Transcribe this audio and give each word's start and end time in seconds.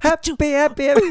Happy, 0.00 0.52
happy, 0.54 0.86
happy. 0.86 1.08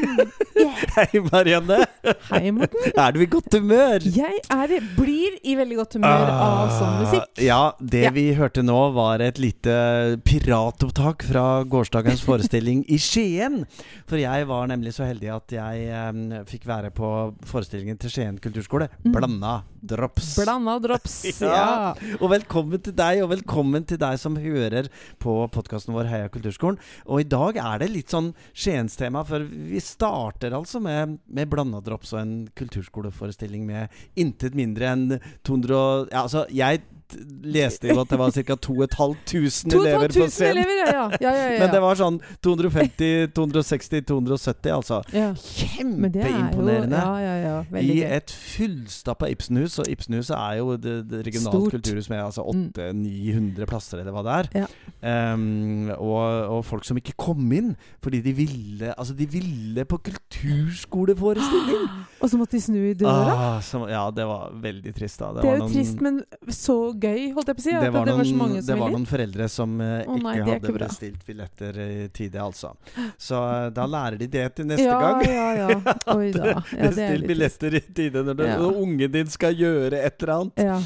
Hei, 0.96 1.20
Marianne. 1.26 1.84
Hei, 2.30 2.50
Morten. 2.50 2.86
Er 2.96 3.12
du 3.12 3.20
i 3.20 3.26
godt 3.28 3.52
humør? 3.58 4.00
Jeg 4.00 4.40
er, 4.48 4.72
blir 4.96 5.36
i 5.44 5.56
veldig 5.58 5.76
godt 5.82 5.98
humør 5.98 6.32
av 6.32 6.72
sånn 6.78 6.96
musikk. 7.02 7.28
Ja, 7.44 7.74
det 7.76 8.06
vi 8.16 8.24
hørte 8.38 8.64
nå, 8.64 8.78
var 8.96 9.20
et 9.24 9.40
lite 9.42 10.16
piratopptak 10.24 11.26
fra 11.28 11.44
gårsdagens 11.68 12.24
forestilling 12.24 12.80
i 12.88 12.96
Skien. 12.96 13.66
For 14.08 14.16
jeg 14.22 14.48
var 14.48 14.70
nemlig 14.72 14.94
så 14.96 15.04
heldig 15.04 15.34
at 15.36 15.56
jeg 15.58 16.40
fikk 16.48 16.64
være 16.70 16.88
på 16.96 17.12
forestillingen 17.52 18.00
til 18.00 18.16
Skien 18.16 18.40
kulturskole. 18.40 18.88
Blanda 19.04 19.60
drops. 19.80 20.34
Blanda 20.38 20.78
drops. 20.78 21.18
Ja. 21.40 21.54
ja. 21.56 22.16
Og 22.20 22.30
velkommen 22.32 22.80
til 22.84 22.94
deg, 22.96 23.22
og 23.24 23.30
velkommen 23.32 23.84
til 23.88 23.98
deg 24.00 24.18
som 24.20 24.36
hører 24.40 24.90
på 25.22 25.34
podkasten 25.54 25.94
vår 25.96 26.10
Heia 26.10 26.28
kulturskolen. 26.32 26.78
Og 27.08 27.22
i 27.22 27.28
dag 27.28 27.58
er 27.62 27.80
det 27.82 27.90
litt 27.94 28.12
sånn 28.12 28.32
Skiens-tema, 28.52 29.24
for 29.28 29.44
vi 29.44 29.80
starter 29.82 30.54
altså 30.56 30.82
med, 30.84 31.18
med 31.30 31.50
blanda 31.50 31.80
drops 31.84 32.12
og 32.14 32.22
en 32.22 32.34
kulturskoleforestilling 32.58 33.64
med 33.68 34.00
intet 34.20 34.58
mindre 34.58 34.92
enn 34.92 35.06
200 35.46 36.10
Ja, 36.10 36.24
altså, 36.24 36.44
jeg 36.52 36.82
leste 37.44 37.88
jo 37.90 38.00
at 38.02 38.10
det 38.12 38.18
var 38.20 38.30
ca. 38.34 38.56
2500 38.56 39.80
elever 39.80 40.08
på 40.08 40.12
2500 40.12 40.30
scenen. 40.30 40.62
elever, 40.64 40.90
ja, 40.94 41.04
ja. 41.20 41.32
ja. 41.52 41.58
Men 41.62 41.72
det 41.74 41.80
var 41.82 41.98
sånn 42.00 42.20
250, 42.44 43.30
260, 43.36 44.04
270, 44.10 44.70
altså. 44.74 45.00
det 45.10 45.20
er 45.20 45.34
Kjempeimponerende. 45.40 46.96
Ja, 46.96 47.16
ja, 47.20 47.34
ja. 47.44 47.80
I 47.80 48.00
et 48.06 48.30
fullstappa 48.32 49.28
Ibsenhus, 49.32 49.78
og 49.82 49.88
Ibsenhuset 49.90 50.36
er 50.36 50.58
jo 50.60 50.76
det, 50.76 50.96
det 51.10 51.24
regionale 51.26 51.60
Stort. 51.60 51.74
kulturhus 51.78 52.10
med 52.12 52.24
altså 52.24 52.46
Mm. 52.50 52.70
800-900 52.74 53.66
plasser, 53.68 54.00
eller 54.00 54.12
hva 54.14 54.22
det 54.26 54.32
er. 54.32 54.48
Ja. 54.62 54.66
Ehm, 55.06 55.90
og, 55.96 56.24
og 56.56 56.64
folk 56.66 56.84
som 56.88 56.98
ikke 56.98 57.14
kom 57.20 57.44
inn 57.56 57.74
fordi 58.02 58.20
de 58.24 58.32
ville 58.36 58.90
Altså, 58.96 59.14
de 59.16 59.26
ville 59.30 59.84
på 59.88 59.98
kulturskoleforestilling! 60.08 61.86
Og 62.20 62.28
så 62.28 62.36
måtte 62.36 62.56
de 62.58 62.60
snu 62.62 62.76
i 62.90 62.94
døra. 62.98 63.32
Ah, 63.32 63.60
som, 63.64 63.86
ja, 63.88 64.02
det 64.12 64.26
var 64.28 64.50
veldig 64.60 64.92
trist, 64.96 65.20
da. 65.22 65.30
det 65.36 65.44
er 65.44 65.46
var 65.48 65.62
jo 65.62 65.68
trist, 65.72 66.00
men 66.04 66.18
så 66.52 66.74
gøy, 67.02 67.30
holdt 67.36 67.52
jeg 67.52 67.58
på 67.58 67.64
å 67.64 67.66
si. 67.66 67.74
det 67.74 67.80
At 67.80 67.94
noen, 67.94 68.04
det 68.06 68.34
var 68.40 68.66
det 68.70 68.78
var 68.80 68.94
noen 68.94 69.08
foreldre 69.08 69.48
som 69.52 69.76
uh, 69.80 69.86
oh, 70.04 70.18
nei, 70.20 70.36
ikke 70.38 70.48
hadde 70.48 70.70
ikke 70.70 70.84
bestilt 70.84 71.26
billetter 71.26 71.80
i 71.84 72.08
tide, 72.14 72.42
altså. 72.44 72.74
Så 73.20 73.40
uh, 73.40 73.68
da 73.74 73.86
lærer 73.90 74.20
de 74.20 74.30
det 74.30 74.46
til 74.58 74.68
neste 74.70 74.86
ja, 74.86 74.98
gang. 75.00 75.24
Ja, 75.26 75.48
ja. 75.58 75.96
Oi 76.16 76.30
da. 76.34 76.46
Ja, 76.50 76.90
Bestill 76.90 77.26
billetter 77.28 77.78
i 77.80 77.82
tide 77.86 78.24
når, 78.26 78.44
Ja. 78.50 78.56
når 78.60 78.80
ungen 78.82 79.12
din 79.12 79.30
skal 79.30 79.56
gjøre 79.56 80.00
et 80.00 80.22
eller 80.22 80.34
annet. 80.36 80.64
Ja. 80.64 80.78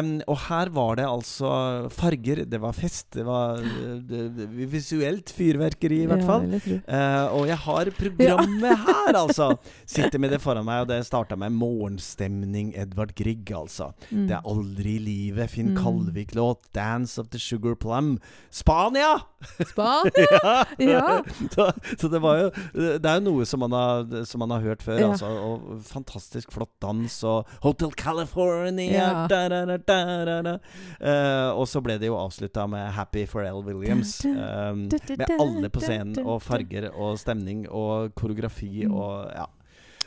Um, 0.00 0.12
og 0.30 0.38
her 0.48 0.70
var 0.74 0.98
det 1.00 1.06
altså 1.08 1.50
farger, 1.94 2.44
det 2.48 2.60
var 2.62 2.74
fest, 2.76 3.08
det 3.16 3.24
var 3.26 3.60
eh, 3.60 3.96
det, 4.06 4.46
visuelt 4.70 5.32
fyrverkeri, 5.34 6.02
i 6.04 6.08
hvert 6.10 6.26
fall. 6.26 6.46
Eh, 6.50 7.36
og 7.36 7.46
jeg 7.48 7.58
har 7.64 7.90
programmet 7.98 8.84
her, 8.86 9.12
altså! 9.18 9.52
Sitter 9.90 10.20
med 10.22 10.34
det 10.34 10.40
foran 10.42 10.66
meg, 10.66 10.84
og 10.84 10.90
det 10.90 11.00
starta 11.06 11.36
med 11.40 11.54
'Morgenstemning', 11.54 12.72
Edvard 12.78 13.14
Grieg, 13.18 13.50
altså. 13.56 13.90
Mm. 14.10 14.26
Det 14.28 14.36
er 14.36 14.50
aldri 14.54 14.96
i 14.96 15.04
livet. 15.04 15.49
Finn 15.50 15.74
Mm. 15.74 15.82
Kalvik-låt. 15.82 16.70
'Dance 16.72 17.18
of 17.20 17.28
the 17.30 17.38
Sugar 17.38 17.74
Plum'. 17.74 18.18
Spania! 18.50 19.20
Spania! 19.66 20.10
ja! 20.42 20.66
Ja. 20.78 21.22
så, 21.50 21.72
så 21.98 22.08
det 22.08 22.20
var 22.22 22.36
jo 22.38 22.50
Det 22.74 23.04
er 23.08 23.20
jo 23.20 23.24
noe 23.30 23.46
som 23.48 23.60
man 23.60 23.72
har, 23.72 24.24
som 24.28 24.38
man 24.44 24.50
har 24.54 24.60
hørt 24.64 24.82
før. 24.82 24.98
Ja. 25.00 25.10
Altså, 25.10 25.26
og 25.26 25.80
fantastisk 25.84 26.52
flott 26.52 26.72
dans 26.82 27.18
og 27.24 27.46
Hotel 27.62 27.90
California 27.96 28.92
Ja. 28.92 29.26
da, 29.30 29.48
da, 29.48 29.64
da, 29.66 29.76
da, 29.76 30.24
da, 30.24 30.38
da. 30.42 30.54
Eh, 31.00 31.50
Og 31.60 31.66
så 31.68 31.80
ble 31.82 31.98
det 31.98 32.06
jo 32.10 32.16
avslutta 32.20 32.66
med 32.68 32.92
Happy 32.96 33.26
Pharrell 33.26 33.62
Williams. 33.66 34.18
Da, 34.24 34.72
med 34.72 35.30
alle 35.40 35.68
på 35.70 35.80
scenen, 35.80 36.18
og 36.24 36.42
farger 36.42 36.90
og 36.94 37.18
stemning 37.18 37.66
og 37.70 38.14
koreografi 38.14 38.84
Mm. 38.86 38.94
og 38.94 39.26
ja. 39.34 39.44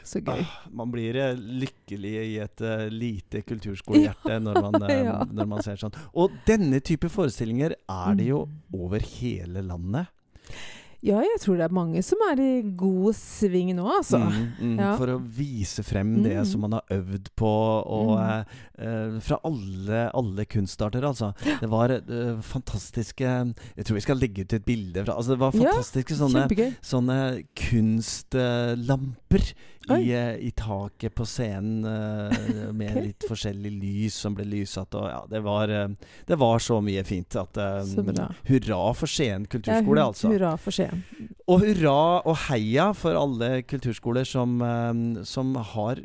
Så 0.04 0.20
gøy. 0.24 0.42
Ah, 0.44 0.68
man 0.72 0.92
blir 0.92 1.16
eh, 1.16 1.34
lykkelig 1.36 2.14
i 2.28 2.38
et 2.44 2.62
uh, 2.62 2.88
lite 2.92 3.42
kulturskolehjerte 3.48 4.40
når, 4.44 4.62
man, 4.68 4.82
uh, 4.84 4.90
Ja. 5.10 5.18
når 5.32 5.48
man 5.48 5.64
ser 5.64 5.76
sånn. 5.80 5.96
Og 6.14 6.32
denne 6.48 6.80
type 6.84 7.10
forestillinger 7.10 7.76
er 7.90 8.16
det 8.20 8.28
jo 8.28 8.46
Mm. 8.46 8.80
over 8.84 9.00
hele 9.00 9.62
landet. 9.64 10.08
Ja, 11.04 11.18
jeg 11.20 11.36
tror 11.44 11.58
det 11.60 11.66
er 11.66 11.74
mange 11.76 12.00
som 12.02 12.18
er 12.30 12.40
i 12.40 12.62
god 12.80 13.12
sving 13.20 13.74
nå, 13.76 13.84
altså. 13.92 14.22
Mm, 14.24 14.44
mm, 14.56 14.78
Ja. 14.80 14.94
For 14.96 15.08
å 15.12 15.18
vise 15.20 15.84
frem 15.84 16.14
det 16.24 16.38
Mm. 16.38 16.46
som 16.48 16.62
man 16.62 16.72
har 16.78 16.84
øvd 16.96 17.28
på, 17.36 17.50
og 17.86 18.14
Mm. 18.18 18.24
eh, 18.24 18.46
eh, 18.80 19.20
fra 19.20 19.38
alle, 19.44 20.10
alle 20.16 20.46
kunstarter, 20.46 21.04
altså. 21.04 21.34
Det 21.60 21.68
var 21.70 21.92
eh, 21.92 22.40
fantastiske 22.40 23.20
Jeg 23.76 23.86
tror 23.86 23.96
vi 23.96 24.00
skal 24.06 24.16
legge 24.18 24.42
ut 24.48 24.54
et 24.54 24.64
bilde 24.66 25.04
fra 25.06 25.18
Altså, 25.18 25.36
det 25.36 25.40
var 25.40 25.52
Ja, 25.52 25.60
fantastiske 25.74 26.16
sånne, 26.16 26.48
sånne 26.82 27.44
kunstlamper 27.54 29.44
Oi. 29.44 29.54
I, 29.92 30.12
eh, 30.16 30.36
i 30.40 30.52
taket 30.56 31.16
på 31.16 31.26
scenen, 31.28 31.84
uh, 31.86 32.72
med 32.80 32.96
litt 33.02 33.26
forskjellig 33.28 33.72
lys 33.82 34.20
som 34.26 34.36
ble 34.38 34.46
lysatt, 34.48 34.96
og 34.96 35.10
ja, 35.10 35.20
det 35.30 35.44
var, 35.44 35.72
eh, 35.74 35.90
det 36.30 36.38
var 36.40 36.64
så 36.64 36.80
mye 36.84 37.04
fint 37.08 37.36
at 37.40 37.60
eh, 37.60 37.82
Så. 37.84 38.06
Hurra 38.48 38.80
for 38.96 39.10
Skien 39.10 39.44
Ja, 39.44 39.50
kulturskole, 39.52 40.00
hu- 40.00 40.08
altså. 40.08 40.32
Hurra 40.32 40.56
for 40.62 40.76
Skien. 40.76 41.04
Og 41.52 41.66
hurra 41.66 41.98
og 42.24 42.38
heia 42.48 42.92
for 42.96 43.18
alle 43.20 43.64
kulturskoler 43.68 44.28
som, 44.28 44.56
som 45.28 45.56
har 45.74 46.04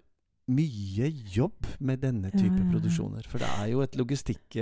mye 0.49 1.10
jobb 1.34 1.69
med 1.84 2.00
denne 2.03 2.33
type 2.33 2.56
ja, 2.56 2.65
ja. 2.65 2.71
produksjoner. 2.72 3.27
For 3.28 3.43
det 3.43 3.50
er 3.60 3.71
jo 3.75 3.83
et 3.84 3.99
logistikk 4.00 4.59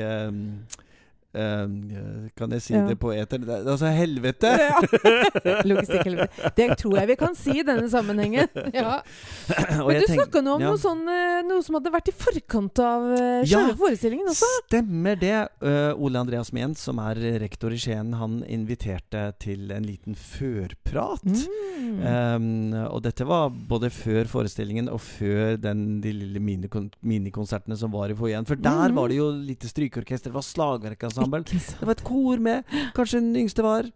Kan 2.36 2.54
jeg 2.56 2.62
si 2.64 2.74
Ja. 2.74 2.84
det 2.88 2.96
på 3.00 3.12
eter? 3.14 3.42
Det 3.42 3.52
er, 3.52 3.66
altså 3.72 3.90
helvete! 3.92 4.50
Ja. 4.60 4.80
Logistikkhelvete. 5.70 6.50
Det 6.56 6.68
tror 6.80 6.98
jeg 7.00 7.10
vi 7.12 7.16
kan 7.20 7.36
si 7.38 7.58
i 7.60 7.64
denne 7.66 7.88
sammenhengen. 7.92 8.48
Ja. 8.74 9.00
Men 9.86 10.02
du 10.02 10.08
snakka 10.10 10.42
nå 10.44 10.56
om 10.56 10.64
noe, 10.64 10.78
sånn, 10.80 11.04
eh, 11.10 11.40
noe 11.46 11.64
som 11.64 11.78
hadde 11.78 11.92
vært 11.94 12.10
i 12.12 12.16
forkant 12.16 12.82
av 12.82 13.06
Ja. 13.46 13.60
selve 13.60 13.76
forestillingen 13.80 14.30
også. 14.32 14.50
Stemmer 14.66 15.18
det. 15.20 15.34
Uh, 15.62 15.92
Ole 16.00 16.20
Andreas 16.20 16.52
Mient, 16.56 16.78
som 16.80 17.00
er 17.02 17.20
rektor 17.42 17.74
i 17.74 17.80
Skien, 17.80 18.14
han 18.18 18.40
inviterte 18.44 19.28
til 19.42 19.70
en 19.74 19.86
liten 19.86 20.16
førprat. 20.18 21.24
Mm. 21.26 22.00
Um, 22.02 22.74
og 22.88 23.02
dette 23.06 23.26
var 23.28 23.50
både 23.50 23.90
før 23.92 24.28
forestillingen 24.30 24.90
og 24.92 25.00
før 25.04 25.56
den, 25.60 26.00
de 26.04 26.12
lille 26.16 26.40
minikon 26.42 26.90
minikonsertene 27.06 27.76
som 27.78 27.92
var 27.94 28.10
i 28.12 28.16
foajeen. 28.16 28.46
For 28.48 28.58
der 28.58 28.92
mm. 28.92 28.98
var 28.98 29.10
det 29.12 29.18
jo 29.20 29.30
lite 29.34 29.70
strykeorkester, 29.70 30.30
det 30.30 30.38
var 30.38 30.46
slagverk. 30.46 30.96
Ikke 30.96 31.10
sant. 31.30 31.78
Det 31.80 31.86
var 31.86 31.92
et 31.92 32.04
kor 32.04 32.38
med 32.38 32.64
Kanskje 32.94 33.20
den 33.20 33.36
yngste 33.36 33.62
var 33.62 33.90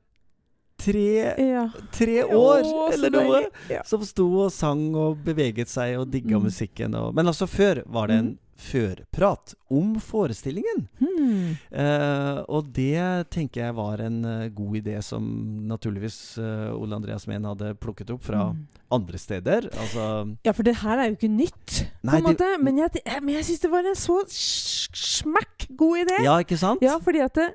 tre, 0.80 1.34
Ja. 1.38 1.68
tre 1.92 2.22
år, 2.24 2.62
Å, 2.64 2.92
eller 2.92 3.10
noe. 3.10 3.40
Ja. 3.68 3.82
Som 3.84 4.02
sto 4.04 4.26
og 4.46 4.52
sang 4.52 4.94
og 4.96 5.18
beveget 5.24 5.68
seg 5.68 5.98
og 6.00 6.10
digga 6.10 6.38
Mm. 6.38 6.42
musikken. 6.48 6.94
Og, 6.94 7.14
men 7.14 7.26
altså 7.26 7.46
før 7.46 7.82
var 7.86 8.06
det 8.08 8.16
en 8.18 8.38
førprat 8.60 9.54
om 9.70 9.94
forestillingen. 10.02 10.84
Hmm. 11.00 11.54
Eh, 11.70 12.40
og 12.50 12.70
det 12.76 13.30
tenker 13.32 13.64
jeg 13.64 13.76
var 13.78 14.02
en 14.04 14.18
uh, 14.26 14.48
god 14.54 14.80
idé 14.80 14.96
som 15.04 15.24
naturligvis 15.70 16.18
uh, 16.42 16.70
Ole 16.74 16.98
Andreas 16.98 17.26
Mehn 17.30 17.46
hadde 17.48 17.72
plukket 17.80 18.12
opp 18.14 18.24
fra 18.26 18.50
hmm. 18.50 18.64
andre 18.96 19.20
steder. 19.22 19.70
Altså 19.70 20.06
Ja, 20.46 20.54
for 20.56 20.66
det 20.66 20.76
her 20.82 20.98
er 20.98 21.10
jo 21.10 21.18
ikke 21.18 21.32
nytt, 21.32 21.80
på 22.02 22.18
en 22.18 22.28
måte. 22.28 22.50
Men 22.60 22.82
jeg, 22.82 23.02
jeg, 23.04 23.24
men 23.24 23.34
jeg 23.38 23.48
syns 23.48 23.64
det 23.64 23.72
var 23.72 23.88
en 23.88 23.98
så 23.98 24.20
Smakk 24.30 25.68
god 25.78 26.04
idé. 26.04 26.20
Ja, 26.26 26.38
ikke 26.42 26.58
sant? 26.60 26.82
Ja, 26.84 26.98
fordi 27.02 27.22
at 27.24 27.36
det, 27.38 27.50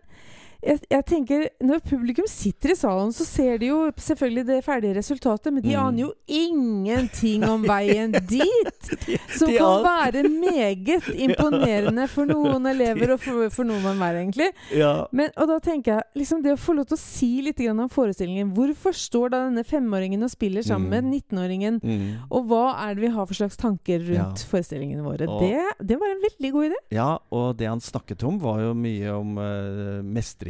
jeg, 0.66 0.80
jeg 0.90 1.06
tenker 1.06 1.44
Når 1.62 1.82
publikum 1.90 2.26
sitter 2.28 2.72
i 2.74 2.76
salen, 2.76 3.12
så 3.14 3.26
ser 3.28 3.58
de 3.62 3.68
jo 3.70 3.92
selvfølgelig 3.96 4.46
det 4.48 4.60
ferdige 4.66 4.96
resultatet, 4.98 5.54
men 5.54 5.62
de 5.64 5.76
Mm. 5.76 5.82
aner 5.86 6.00
jo 6.06 6.12
ingenting 6.28 7.44
om 7.48 7.64
veien 7.68 8.12
dit! 8.12 8.90
Som 9.38 9.50
de 9.52 9.58
kan 9.58 9.84
være 9.86 10.24
meget 10.30 11.08
imponerende 11.28 12.08
for 12.12 12.26
noen 12.30 12.66
elever 12.74 13.14
og 13.16 13.22
for, 13.24 13.50
for 13.54 13.68
noen 13.68 14.02
er 14.06 14.20
egentlig. 14.22 14.50
Ja. 14.76 15.06
Men, 15.16 15.32
og 15.38 15.50
da 15.52 15.60
tenker 15.64 15.98
jeg 16.00 16.22
liksom 16.22 16.44
det 16.46 16.54
å 16.56 16.60
få 16.62 16.76
lov 16.78 16.88
til 16.90 16.98
å 16.98 17.02
si 17.02 17.30
litt 17.46 17.62
om 17.72 17.86
forestillingen. 17.90 18.54
Hvorfor 18.56 18.94
står 18.96 19.32
da 19.34 19.44
denne 19.48 19.64
femåringen 19.68 20.24
og 20.26 20.32
spiller 20.34 20.66
sammen 20.66 20.90
med 20.90 21.04
Mm. 21.06 21.12
19-åringen? 21.16 21.80
Mm. 21.84 22.06
Og 22.32 22.48
hva 22.50 22.64
er 22.88 22.96
det 22.96 23.04
vi 23.06 23.12
har 23.16 23.26
for 23.30 23.36
slags 23.38 23.58
tanker 23.60 24.00
rundt 24.00 24.42
Ja. 24.42 24.50
forestillingene 24.52 25.04
våre? 25.06 25.28
Og- 25.30 25.42
Det, 25.46 25.88
det 25.88 26.00
var 26.00 26.10
en 26.12 26.22
veldig 26.24 26.52
god 26.52 26.66
idé. 26.70 26.80
ja, 26.92 27.18
og 27.32 27.58
det 27.58 27.68
han 27.68 27.80
snakket 27.80 28.24
om, 28.24 28.40
var 28.40 28.60
jo 28.62 28.74
mye 28.74 29.10
om 29.14 29.38
eh, 29.38 30.02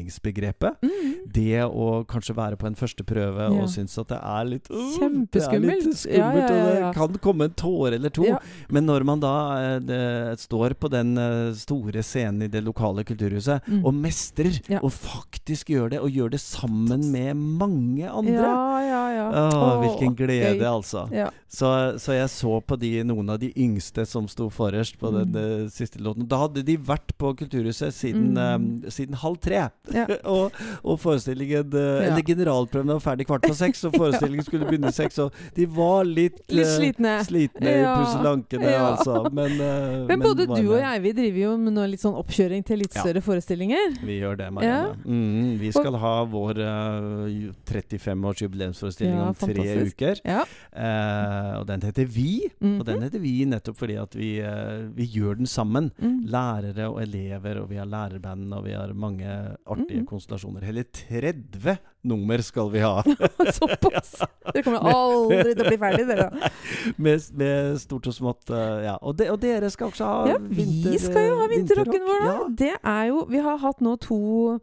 mestringsbegrepet. 0.05 0.77
Mm. 0.81 1.13
Det 1.35 1.63
å 1.65 2.05
kanskje 2.07 2.35
være 2.37 2.57
på 2.57 2.67
en 2.67 2.75
første 2.77 3.03
prøve 3.05 3.45
Ja. 3.45 3.49
og 3.61 3.69
synes 3.69 3.97
at 3.99 4.07
det 4.07 4.19
er 4.21 4.45
litt 4.45 4.69
uh, 4.69 4.75
Det 4.75 5.41
er 5.41 5.59
litt 5.59 5.83
skummelt, 5.83 6.05
Ja, 6.05 6.33
ja, 6.33 6.45
og 6.45 6.85
det 6.85 6.93
kan 6.95 7.17
komme 7.21 7.45
en 7.45 7.53
tåre 7.55 7.95
eller 7.95 8.09
to. 8.09 8.25
Men 8.69 8.85
når 8.85 9.03
man 9.05 9.19
da 9.19 9.33
eh, 9.75 9.79
det, 9.79 10.39
står 10.39 10.75
på 10.79 10.89
den 10.89 11.17
eh, 11.17 11.53
store 11.53 12.03
scenen 12.03 12.43
i 12.43 12.47
det 12.47 12.63
lokale 12.63 13.03
kulturhuset 13.03 13.61
Mm. 13.65 13.85
og 13.85 13.93
mestrer, 13.93 14.57
og 14.81 14.91
faktisk 14.91 15.69
gjør 15.69 15.89
det, 15.89 15.99
og 15.99 16.09
gjør 16.11 16.29
det 16.31 16.39
sammen 16.39 17.11
med 17.11 17.35
mange 17.35 18.07
andre 18.09 18.35
Ja, 18.83 19.03
ja. 19.15 19.25
Åh, 19.31 19.79
hvilken 19.83 20.15
glede, 20.15 20.57
gøy. 20.59 20.65
altså. 20.67 21.07
Ja. 21.13 21.29
Så, 21.55 21.69
så 22.01 22.11
jeg 22.17 22.27
så 22.29 22.59
på 22.67 22.75
de, 22.79 22.89
noen 23.07 23.29
av 23.31 23.39
de 23.39 23.51
yngste 23.55 24.03
som 24.05 24.27
sto 24.27 24.49
forrest 24.51 24.97
på 24.99 25.07
Mm. 25.11 25.31
den 25.31 25.35
eh, 25.63 25.69
siste 25.71 25.99
låten. 26.03 26.27
Da 26.27 26.37
hadde 26.41 26.63
de 26.67 26.75
vært 26.77 27.13
på 27.17 27.33
Kulturhuset 27.37 27.93
siden, 27.93 28.33
Mm. 28.35 28.81
um, 28.83 28.91
siden 28.91 29.15
halv 29.15 29.37
tre. 29.39 29.69
Ja. 29.93 30.05
og, 30.35 30.51
og 30.83 30.99
forestillingen 30.99 31.71
eh, 31.73 31.79
Ja. 31.85 32.09
Eller 32.11 32.21
generalprøven 32.27 32.87
var 32.91 32.99
ferdig 32.99 33.27
kvart 33.29 33.45
på 33.47 33.53
seks, 33.55 33.85
og 33.85 33.93
forestillingen 34.01 34.43
skulle 34.43 34.65
begynne 34.67 34.91
seks, 34.91 35.19
og 35.19 35.31
de 35.55 35.65
var 35.65 36.03
litt, 36.03 36.41
Litt 36.51 36.65
eh, 36.65 36.73
slitne. 36.75 37.13
slitne 37.23 37.71
Ja, 37.85 37.95
pusselankene, 38.01 38.73
altså. 38.75 39.21
Men, 39.31 39.55
uh, 39.61 40.05
Men 40.09 40.19
både 40.19 40.45
du 40.47 40.71
og 40.73 40.79
jeg 40.81 41.01
vi 41.05 41.11
driver 41.13 41.39
jo 41.45 41.57
med 41.57 41.79
litt 41.91 42.01
sånn 42.03 42.15
oppkjøring 42.19 42.65
til 42.65 42.79
litt 42.83 42.91
større 42.95 43.21
forestillinger. 43.23 43.95
Vi 44.03 44.19
gjør 44.19 44.37
det, 44.43 44.51
Marianne. 44.51 44.95
Mm, 45.05 45.57
vi 45.61 45.71
skal 45.71 45.95
ha 46.01 46.13
vår 46.25 46.59
uh, 46.59 47.53
35-års 47.69 48.41
jubileumsforestilling 48.65 49.15
Ja, 49.15 49.27
om 49.29 49.35
tre 49.35 49.53
fantastisk. 49.53 49.95
uker. 49.95 50.21
Ja. 50.25 50.41
Uh, 50.75 51.59
og 51.61 51.67
den 51.67 51.81
heter 51.81 52.05
Vi. 52.05 52.49
Mhm. 52.59 52.79
Og 52.79 52.85
den 52.85 53.01
heter 53.05 53.19
Vi 53.23 53.45
nettopp 53.45 53.77
fordi 53.77 53.95
at 54.01 54.15
vi, 54.15 54.29
uh, 54.41 54.89
vi 54.95 55.05
gjør 55.15 55.37
den 55.37 55.45
sammen. 55.47 55.91
Mm. 56.01 56.25
Lærere 56.27 56.89
og 56.89 57.01
elever, 57.03 57.61
og 57.61 57.69
vi 57.69 57.75
har 57.77 57.85
lærerband, 57.85 58.53
og 58.53 58.65
vi 58.65 58.71
har 58.71 58.93
mange 58.93 59.25
artige 59.65 59.99
Mhm. 60.01 60.05
konstellasjoner. 60.05 60.63
Hele 60.65 60.83
30 60.83 61.77
nummer 62.05 62.37
skal 62.41 62.69
vi 62.71 62.79
ha! 62.79 63.01
Såpass! 63.57 64.21
Dere 64.53 64.63
kommer 64.63 64.85
aldri 64.85 65.53
til 65.55 65.65
å 65.65 65.69
bli 65.71 65.77
ferdig, 65.81 66.05
dere. 66.07 66.29
med, 66.97 67.19
med 67.33 67.79
stort 67.81 68.07
og 68.07 68.13
smått. 68.13 68.49
uh, 68.49 68.83
ja. 68.85 68.97
og, 69.01 69.17
de, 69.17 69.29
og 69.31 69.39
dere 69.41 69.69
skal 69.73 69.87
også 69.89 70.05
ha 70.05 70.27
Ja, 70.29 70.37
vi 70.39 70.63
vinter, 70.63 70.99
skal 71.01 71.27
jo 71.29 71.39
ha 71.41 71.47
vinterrocken 71.49 72.05
vår, 72.05 72.21
da. 72.25 72.33
Ja. 72.33 72.47
Det 72.61 72.73
er 72.83 73.03
jo 73.09 73.25
Vi 73.29 73.37
har 73.41 73.57
hatt 73.57 73.81
nå 73.81 73.95
to 73.99 74.59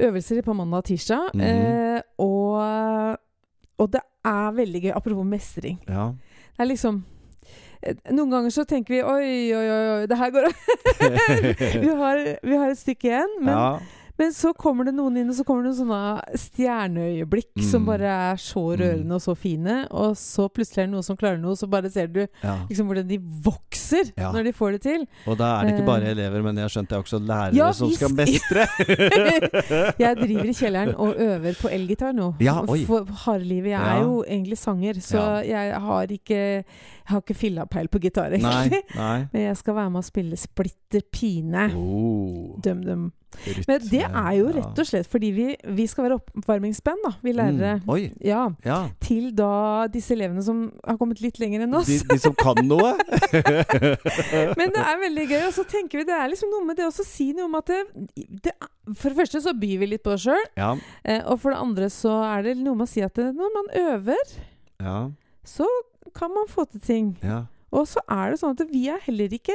øvelser 0.00 0.42
på 0.46 0.54
mandag 0.54 0.78
og 0.78 0.84
tirsdag. 0.84 1.30
Mhm. 1.34 1.40
eh, 1.42 2.00
og, 2.22 3.18
og 3.80 3.88
det 3.94 4.02
er 4.28 4.52
veldig 4.56 4.82
gøy. 4.84 4.92
Apropos 4.96 5.26
mestring. 5.26 5.78
Ja. 5.88 6.10
Det 6.56 6.64
er 6.64 6.68
liksom 6.68 7.00
eh, 7.82 7.96
Noen 8.12 8.34
ganger 8.34 8.52
så 8.52 8.66
tenker 8.68 8.94
vi 8.94 9.00
oi, 9.00 9.30
oi, 9.56 9.64
oi, 9.64 9.86
oi 9.94 10.10
det 10.10 10.18
her 10.20 10.34
går 10.34 10.50
vi, 11.84 11.94
har, 12.02 12.20
vi 12.44 12.60
har 12.60 12.74
et 12.74 12.80
stykke 12.80 13.08
igjen. 13.08 13.36
Men, 13.40 13.54
ja. 13.54 13.99
Men 14.20 14.34
så 14.36 14.52
kommer 14.54 14.84
det 14.86 14.92
noen 14.94 15.16
inn, 15.22 15.30
og 15.32 15.36
så 15.38 15.44
kommer 15.48 15.64
det 15.64 15.70
noen 15.72 15.80
sånne 15.80 16.40
stjerneøyeblikk 16.44 17.50
Mm. 17.56 17.64
som 17.70 17.86
bare 17.88 18.10
er 18.32 18.36
så 18.36 18.60
Mm. 18.60 18.80
rørende 18.80 19.14
og 19.16 19.22
så 19.24 19.34
fine. 19.36 19.76
Og 19.90 20.14
så 20.20 20.48
plutselig 20.52 20.82
er 20.84 20.86
det 20.86 20.92
noen 20.94 21.06
som 21.08 21.16
klarer 21.16 21.40
noe, 21.40 21.56
så 21.56 21.66
bare 21.70 21.90
ser 21.90 22.06
du 22.12 22.20
ja. 22.42 22.56
liksom 22.68 22.86
hvordan 22.90 23.08
de 23.08 23.18
vokser 23.18 24.12
Ja. 24.16 24.30
når 24.32 24.44
de 24.44 24.52
får 24.52 24.72
det 24.76 24.82
til. 24.82 25.06
Og 25.26 25.38
da 25.38 25.60
er 25.60 25.64
det 25.66 25.74
ikke 25.78 25.86
bare 25.86 26.04
Eh. 26.04 26.10
elever, 26.12 26.42
men 26.42 26.54
jeg 26.56 26.62
har 26.62 26.68
skjønt 26.68 26.88
det 26.88 26.96
er 26.98 27.02
også 27.02 27.18
lærere 27.26 27.54
Ja, 27.56 27.70
som 27.72 27.90
skal 27.90 28.08
mestre. 28.14 28.66
Jeg 30.00 30.16
driver 30.16 30.44
i 30.44 30.54
kjelleren 30.54 30.94
og 30.98 31.14
øver 31.16 31.54
på 31.60 31.68
elgitar 31.72 32.12
nå. 32.12 32.34
Ja. 32.40 32.60
For 32.86 33.04
hardlivet. 33.24 33.70
Jeg 33.70 33.80
er 33.80 34.02
jo 34.04 34.24
egentlig 34.28 34.58
sanger, 34.58 34.94
så 35.00 35.44
jeg 35.46 35.74
har 35.80 36.06
ikke 36.06 36.30
Jeg 36.30 36.64
har 37.16 37.20
ikke 37.22 37.34
fillapeil 37.34 37.88
på 37.88 37.98
gitar, 38.00 38.30
egentlig. 38.30 38.82
nei. 38.94 39.26
Men 39.32 39.42
jeg 39.42 39.56
skal 39.56 39.74
være 39.74 39.90
med 39.90 39.98
og 39.98 40.04
spille 40.04 40.36
splitter 40.38 41.00
pine. 41.12 41.64
Oh, 41.74 42.58
Dum, 42.62 42.82
dum. 42.84 43.12
Rytme. 43.44 43.64
Men 43.68 43.84
det 43.90 44.02
er 44.06 44.32
jo 44.38 44.46
rett 44.56 44.80
og 44.82 44.86
slett 44.88 45.08
fordi 45.10 45.30
vi, 45.36 45.46
vi 45.78 45.86
skal 45.90 46.06
være 46.08 46.18
oppvarmingsspenn, 46.20 47.00
da. 47.04 47.12
Vi 47.24 47.32
lærere. 47.36 47.76
Mm. 47.86 48.16
Ja. 48.26 48.42
Ja. 48.66 48.78
Til 49.04 49.30
da 49.38 49.86
disse 49.92 50.14
elevene 50.16 50.42
som 50.46 50.64
har 50.86 50.98
kommet 51.00 51.20
litt 51.24 51.38
lenger 51.42 51.64
enn 51.66 51.74
oss. 51.78 51.90
De, 51.90 51.98
de 52.10 52.18
som 52.22 52.34
kan 52.38 52.58
noe. 52.66 52.92
Men 54.58 54.72
det 54.74 54.82
er 54.82 55.00
veldig 55.04 55.26
gøy. 55.30 55.40
Og 55.48 55.54
så 55.56 55.64
tenker 55.70 56.00
vi 56.02 56.06
det 56.08 56.16
er 56.16 56.30
liksom 56.32 56.50
noe 56.52 56.66
med 56.68 56.78
det 56.80 56.88
å 56.88 56.94
si 56.96 57.30
noe 57.36 57.46
om 57.48 57.56
at 57.60 57.70
det, 57.70 57.80
det 58.48 58.54
For 58.98 59.10
det 59.12 59.18
første 59.22 59.42
så 59.44 59.54
byr 59.56 59.78
vi 59.82 59.90
litt 59.94 60.04
på 60.06 60.14
oss 60.16 60.24
sjøl. 60.26 60.44
ja. 60.58 60.72
Eh, 61.04 61.22
og 61.30 61.40
for 61.42 61.52
det 61.54 61.60
andre 61.62 61.88
så 61.92 62.12
er 62.26 62.44
det 62.48 62.56
noe 62.60 62.76
med 62.78 62.88
å 62.88 62.90
si 62.90 63.02
at 63.04 63.14
det, 63.18 63.30
når 63.36 63.50
man 63.56 63.68
øver, 63.84 64.34
Ja. 64.82 64.98
så 65.46 65.66
kan 66.16 66.32
man 66.34 66.48
få 66.50 66.64
til 66.70 66.80
ting. 66.82 67.08
Ja. 67.22 67.44
Og 67.70 67.86
så 67.86 68.02
er 68.10 68.32
det 68.32 68.40
sånn 68.40 68.56
at 68.58 68.64
vi 68.72 68.86
er 68.90 68.98
heller 69.04 69.30
ikke 69.36 69.54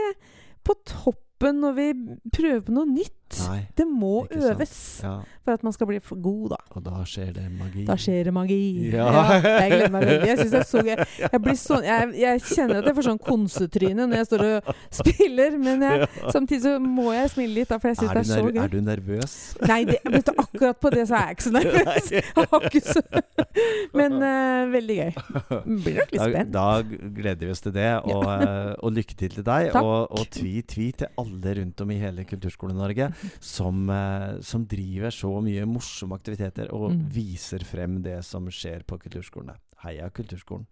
på 0.66 0.76
toppen 0.88 1.60
når 1.62 1.74
vi 1.76 1.88
prøver 2.34 2.62
på 2.68 2.76
noe 2.78 2.88
nytt. 2.88 3.25
Nei. 3.48 3.62
Det 3.76 3.86
må 3.90 4.28
øves 4.32 5.02
Ja. 5.04 5.16
for 5.44 5.54
at 5.58 5.64
man 5.66 5.74
skal 5.74 5.88
bli 5.90 6.00
god, 6.00 6.50
da. 6.54 6.58
Og 6.78 6.84
da 6.86 7.02
skjer 7.10 7.32
det 7.34 7.46
magi. 7.58 7.86
Da 7.88 7.96
skjer 8.00 8.24
det 8.30 8.34
magi. 8.34 8.60
Ja. 8.94 9.08
jeg 9.42 9.72
gleder 9.74 9.92
meg 9.92 10.06
veldig. 10.06 10.28
Jeg 10.30 10.54
er 10.54 10.64
så. 10.70 10.84
Jeg, 10.86 11.40
blir 11.42 11.56
sånn, 11.58 11.84
jeg, 11.84 12.12
jeg 12.20 12.42
kjenner 12.46 12.80
at 12.80 12.86
jeg 12.90 12.96
får 12.98 13.06
sånn 13.10 13.20
konsetryne 13.26 14.06
når 14.08 14.20
jeg 14.22 14.28
står 14.30 14.44
og 14.46 14.70
spiller, 14.94 15.56
men 15.62 15.82
jeg, 15.86 16.08
samtidig 16.32 16.62
så 16.64 16.74
må 16.82 17.10
jeg 17.16 17.32
smile 17.34 17.54
litt, 17.60 17.70
da, 17.72 17.78
for 17.82 17.92
jeg 17.92 17.98
syns 18.00 18.12
det 18.12 18.16
du 18.16 18.20
er 18.22 18.30
så 18.30 18.46
gøy. 18.46 18.60
er 18.64 18.72
du 18.74 18.78
nervøs? 18.86 19.36
Nei, 19.66 19.80
det, 19.90 19.98
vet 20.06 20.30
du, 20.30 20.34
akkurat 20.46 20.80
på 20.82 20.92
det 20.94 21.06
så 21.10 21.18
er 21.20 21.32
jeg 21.32 21.38
ikke 21.38 21.48
så 21.48 21.54
nervøs. 21.60 22.12
Så 22.86 23.02
Men 24.00 24.18
uh, 24.22 24.72
veldig 24.74 24.98
gøy. 25.00 25.12
Blir 25.86 26.00
nok 26.00 26.14
litt 26.14 26.22
Da, 26.22 26.30
spent. 26.30 26.54
da 26.56 26.68
gleder 27.20 27.42
vi 27.50 27.52
oss 27.56 27.64
til 27.66 27.76
det, 27.76 27.90
og, 28.06 28.26
eh, 28.34 28.72
og 28.86 28.96
lykke 28.96 29.18
til 29.20 29.34
til 29.40 29.46
deg. 29.48 29.72
Takk. 29.74 29.84
Og, 29.84 30.16
og 30.20 30.30
tvi 30.36 30.54
tvi 30.68 30.90
til 31.02 31.10
alle 31.22 31.56
rundt 31.60 31.82
om 31.86 31.92
i 31.96 32.00
hele 32.02 32.26
Kulturskole-Norge 32.30 33.10
som, 33.40 33.90
eh, 33.90 34.40
som 34.42 34.66
driver 34.66 35.10
så 35.14 35.32
mye 35.44 35.66
morsomme 35.70 36.16
aktiviteter 36.18 36.72
og 36.74 36.92
Mm. 36.92 37.10
viser 37.12 37.64
frem 37.66 38.02
det 38.04 38.24
som 38.26 38.48
skjer 38.48 38.84
på 38.86 38.98
kulturskolene. 39.00 39.56
Heia 39.84 40.10
Kulturskolen. 40.10 40.66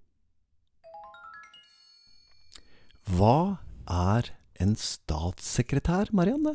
Hva 3.13 3.58
er 3.89 4.29
en 4.63 4.75
statssekretær, 4.79 6.12
Marianne? 6.15 6.53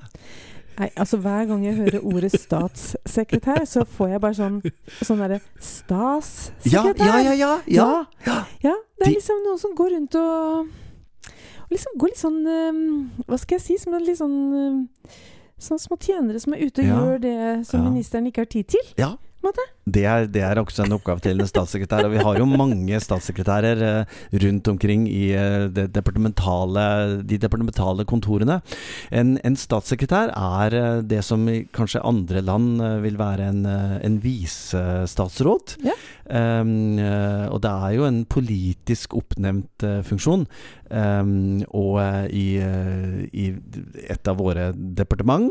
Nei, 0.79 0.89
altså 0.97 1.19
Hver 1.19 1.47
gang 1.51 1.65
jeg 1.67 1.75
hører 1.77 2.05
ordet 2.07 2.31
statssekretær, 2.39 3.65
så 3.67 3.83
får 3.85 4.13
jeg 4.15 4.21
bare 4.23 4.37
sånn 4.39 4.61
Sånn 5.03 5.19
derre 5.19 5.41
Ja, 5.41 5.65
Statssekretær! 5.71 7.05
ja, 7.05 7.19
ja, 7.19 7.33
ja! 7.35 7.55
ja. 7.67 7.89
ja. 8.27 8.37
Ja, 8.63 8.75
det 9.01 9.09
er 9.09 9.17
liksom 9.17 9.43
noen 9.45 9.59
som 9.59 9.75
går 9.79 9.91
rundt 9.97 10.15
og, 10.21 10.69
og 11.67 11.75
liksom 11.75 11.99
går 11.99 12.13
litt 12.15 12.23
sånn 12.23 12.39
eh, 12.47 12.79
Hva 13.27 13.41
skal 13.43 13.59
jeg 13.59 13.67
si? 13.67 13.79
Som 13.83 13.99
en 13.99 14.07
litt 14.07 14.21
sånn 14.23 14.39
eh, 14.55 15.19
Sånn 15.59 15.79
små 15.83 15.97
tjenere 15.99 16.41
som 16.41 16.53
er 16.55 16.59
ute 16.67 16.79
og 16.83 16.87
Ja. 16.87 16.99
gjør 17.01 17.21
det 17.21 17.67
som 17.67 17.85
ministeren 17.85 18.27
ikke 18.31 18.39
har 18.45 18.47
tid 18.47 18.65
til. 18.69 18.81
Ja. 18.99 19.17
måte. 19.43 19.63
Det 19.95 20.05
er, 20.05 20.27
det 20.29 20.43
er 20.45 20.59
også 20.61 20.85
en 20.85 20.97
oppgave 20.97 21.23
til 21.25 21.41
en 21.41 21.49
statssekretær. 21.49 22.07
Og 22.07 22.15
vi 22.15 22.23
har 22.25 22.39
jo 22.41 22.49
mange 22.49 23.01
statssekretærer 23.03 23.83
eh, 23.87 24.17
rundt 24.45 24.69
omkring 24.69 25.07
i 25.09 25.31
eh, 25.37 25.69
departementale, 25.71 26.85
de 27.29 27.39
departementale 27.41 28.07
kontorene. 28.09 28.61
En, 29.15 29.37
en 29.45 29.59
statssekretær 29.59 30.35
er 30.35 30.79
eh, 30.79 31.03
det 31.09 31.23
som 31.27 31.47
i 31.49 31.63
kanskje 31.75 32.05
andre 32.05 32.43
land 32.45 32.83
vil 33.05 33.19
være 33.19 33.49
en, 33.53 33.65
en 33.67 34.21
visestatsråd. 34.23 35.79
Ja. 35.87 35.97
Um, 36.29 36.99
og 37.49 37.63
det 37.65 37.71
er 37.71 37.93
jo 37.97 38.05
en 38.05 38.19
politisk 38.29 39.15
oppnevnt 39.17 39.85
funksjon. 40.05 40.45
Um, 40.89 41.63
og 41.77 42.01
i, 42.33 42.59
i 43.33 43.47
et 44.09 44.29
av 44.29 44.37
våre 44.41 44.71
departement, 44.77 45.49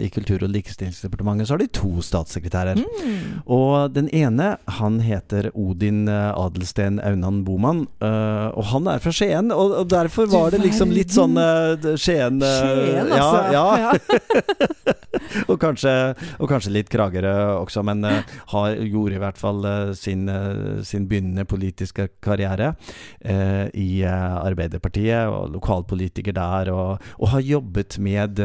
i 0.00 0.10
Kultur- 0.10 0.42
og 0.46 0.50
likestillingsdepartementet, 0.54 1.46
så 1.46 1.54
har 1.54 1.62
de 1.62 1.70
to 1.74 1.92
statssekretærer. 2.02 2.82
Mm. 2.82 3.40
Og 3.46 3.59
den 3.94 4.08
ene, 4.14 4.52
han 4.78 5.00
heter 5.04 5.50
Odin 5.54 6.08
eh, 6.08 6.30
Adelsten 6.38 7.00
Aunan 7.00 7.42
Boman. 7.46 7.86
eh, 8.02 8.48
og 8.54 8.64
han 8.72 8.88
er 8.92 9.02
fra 9.02 9.12
Skien, 9.14 9.50
og, 9.54 9.74
og 9.82 9.90
derfor 9.92 10.28
var 10.30 10.54
det 10.54 10.62
liksom 10.64 10.92
litt 10.94 11.14
sånn 11.14 11.38
eh, 11.40 11.92
Skien 11.96 12.40
Skien, 12.44 13.10
altså. 13.10 13.44
Ja, 13.54 13.66
ja. 13.86 14.96
Og, 15.48 15.56
kanskje, 15.62 15.92
og 16.40 16.50
kanskje 16.50 16.72
litt 16.74 16.90
Kragerø 16.92 17.34
også, 17.60 17.82
men 17.86 18.04
eh, 18.08 18.34
har, 18.52 18.76
gjorde 18.80 19.16
i 19.18 19.22
hvert 19.22 19.40
fall 19.40 19.64
eh, 19.68 19.92
sin, 19.98 20.26
eh, 20.30 20.80
sin 20.86 21.06
begynnende 21.10 21.46
politiske 21.48 22.08
karriere 22.24 22.72
eh, 23.20 23.68
i 23.78 23.88
Arbeiderpartiet, 24.06 25.28
og 25.30 25.52
lokalpolitiker 25.54 26.34
der, 26.36 26.72
og, 26.74 27.04
og 27.18 27.32
har 27.34 27.44
jobbet 27.44 27.98
med 28.02 28.40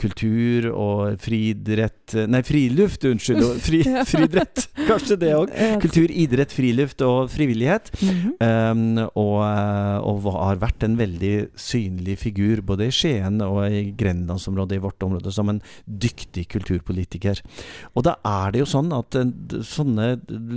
kultur 0.00 0.70
og 0.72 1.20
friidrett 1.22 2.14
Nei, 2.30 2.38
friluft, 2.46 3.02
unnskyld. 3.08 3.42
Fri, 3.64 3.80
Ja. 3.96 4.02
friidrett, 4.06 4.66
kanskje 4.86 5.16
det 5.18 5.30
òg. 5.34 5.50
Kultur, 5.82 6.10
idrett, 6.12 6.52
friluft 6.54 7.02
og 7.06 7.30
frivillighet. 7.32 7.88
Um, 8.42 8.98
og, 9.18 9.40
og 9.42 10.28
har 10.36 10.60
vært 10.62 10.84
en 10.86 10.94
veldig 10.98 11.32
synlig 11.58 12.18
figur 12.20 12.62
både 12.66 12.88
i 12.90 12.94
Skien 12.94 13.40
og 13.44 13.58
i 13.66 13.88
Grenlandsområdet, 13.98 14.78
i 14.78 14.84
vårt 14.84 15.02
område, 15.06 15.32
som 15.34 15.50
en 15.52 15.60
dyktig 15.86 16.15
kulturpolitiker. 16.52 17.42
Og 17.94 18.06
da 18.06 18.16
er 18.26 18.54
det 18.54 18.62
jo 18.62 18.68
sånn 18.70 18.92
at 18.96 19.18
eh, 19.18 19.32
sånne 19.66 20.14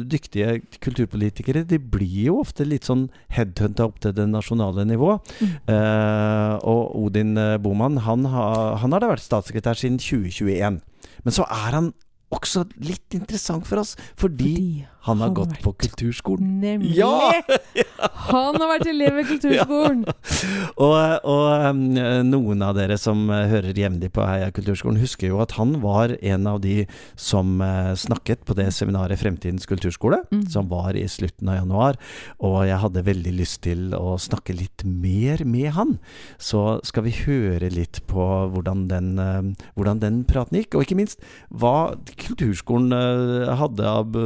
dyktige 0.10 0.60
kulturpolitikere, 0.84 1.66
de 1.68 1.80
blir 1.80 2.30
jo 2.30 2.40
ofte 2.44 2.68
litt 2.68 2.88
sånn 2.90 3.08
headhunta 3.36 3.88
opp 3.90 4.02
til 4.04 4.16
det 4.18 4.28
nasjonale 4.32 4.86
nivået. 4.90 5.34
Mm. 5.40 5.56
Eh, 5.76 6.54
og 6.70 6.96
Odin 7.06 7.36
eh, 7.40 7.58
Boman, 7.62 8.02
han, 8.06 8.28
ha, 8.32 8.46
han 8.82 8.96
har 8.96 9.04
da 9.04 9.14
vært 9.14 9.26
statssekretær 9.26 9.80
siden 9.80 10.00
2021. 10.02 10.80
Men 11.26 11.36
så 11.36 11.46
er 11.50 11.76
han 11.76 11.92
også 12.30 12.66
litt 12.86 13.16
interessant 13.18 13.66
for 13.68 13.82
oss, 13.82 13.96
fordi, 14.20 14.54
Fordi 14.54 14.88
han 15.08 15.22
har 15.24 15.30
han 15.30 15.34
gått 15.38 15.62
på 15.64 15.72
kulturskolen. 15.86 16.60
Nemlig! 16.62 16.98
Ja! 17.00 17.32
Han 18.30 18.58
har 18.60 18.68
vært 18.70 18.88
elev 18.92 19.16
ved 19.18 19.30
kulturskolen! 19.30 20.04
Og, 20.80 20.96
og 21.28 21.64
um, 21.66 21.80
noen 22.28 22.62
av 22.64 22.76
dere 22.78 22.96
som 23.00 23.26
uh, 23.32 23.48
hører 23.50 23.76
jevnlig 23.76 24.12
på 24.16 24.24
Heia 24.24 24.52
kulturskolen, 24.56 25.00
husker 25.02 25.32
jo 25.32 25.40
at 25.44 25.56
han 25.58 25.74
var 25.82 26.14
en 26.16 26.46
av 26.48 26.60
de 26.64 26.86
som 27.20 27.58
uh, 27.60 27.92
snakket 28.00 28.46
på 28.48 28.56
det 28.60 28.70
seminaret 28.76 29.20
Fremtidens 29.20 29.68
kulturskole, 29.70 30.22
Mm. 30.30 30.44
som 30.52 30.68
var 30.70 30.98
i 31.00 31.06
slutten 31.10 31.50
av 31.50 31.58
januar. 31.62 31.98
Og 32.44 32.60
jeg 32.68 32.78
hadde 32.84 33.04
veldig 33.08 33.34
lyst 33.40 33.62
til 33.66 33.96
å 33.98 34.14
snakke 34.22 34.54
litt 34.56 34.84
mer 34.86 35.42
med 35.48 35.72
han. 35.76 35.96
Så 36.38 36.80
skal 36.88 37.08
vi 37.08 37.16
høre 37.24 37.72
litt 37.74 38.02
på 38.10 38.28
hvordan 38.54 38.86
den, 38.92 39.10
uh, 39.18 39.70
hvordan 39.76 40.04
den 40.04 40.22
praten 40.30 40.60
gikk, 40.60 40.78
og 40.78 40.86
ikke 40.86 41.00
minst 41.00 41.24
hva 41.50 41.96
kulturskolen 42.22 42.96
uh, 42.96 43.54
hadde 43.60 43.86
av, 43.88 44.18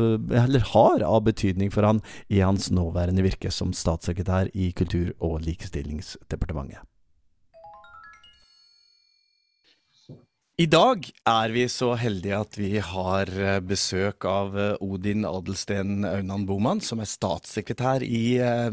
eller 0.44 0.72
har 0.74 1.06
av 1.08 1.24
betydning 1.28 1.74
for 1.74 1.88
han 1.88 2.02
i 2.30 2.42
hans 2.44 2.72
nåværende 2.74 3.26
virke 3.26 3.52
som 3.54 3.76
statssekretær 3.76 4.52
i 4.54 4.72
Kultur- 4.78 5.14
og 5.20 5.42
likestillingsdepartementet. 5.46 6.84
I 10.62 10.68
dag 10.70 11.08
er 11.26 11.50
vi 11.50 11.64
så 11.66 11.96
heldige 11.98 12.38
at 12.38 12.58
vi 12.60 12.76
har 12.78 13.30
eh, 13.34 13.56
besøk 13.66 14.22
av 14.30 14.54
eh, 14.54 14.84
Odin 14.86 15.26
Adelsten 15.26 16.06
Aunan 16.06 16.44
Boman, 16.46 16.78
som 16.78 17.02
er 17.02 17.10
statssekretær 17.10 18.06
i 18.06 18.38
eh, 18.38 18.68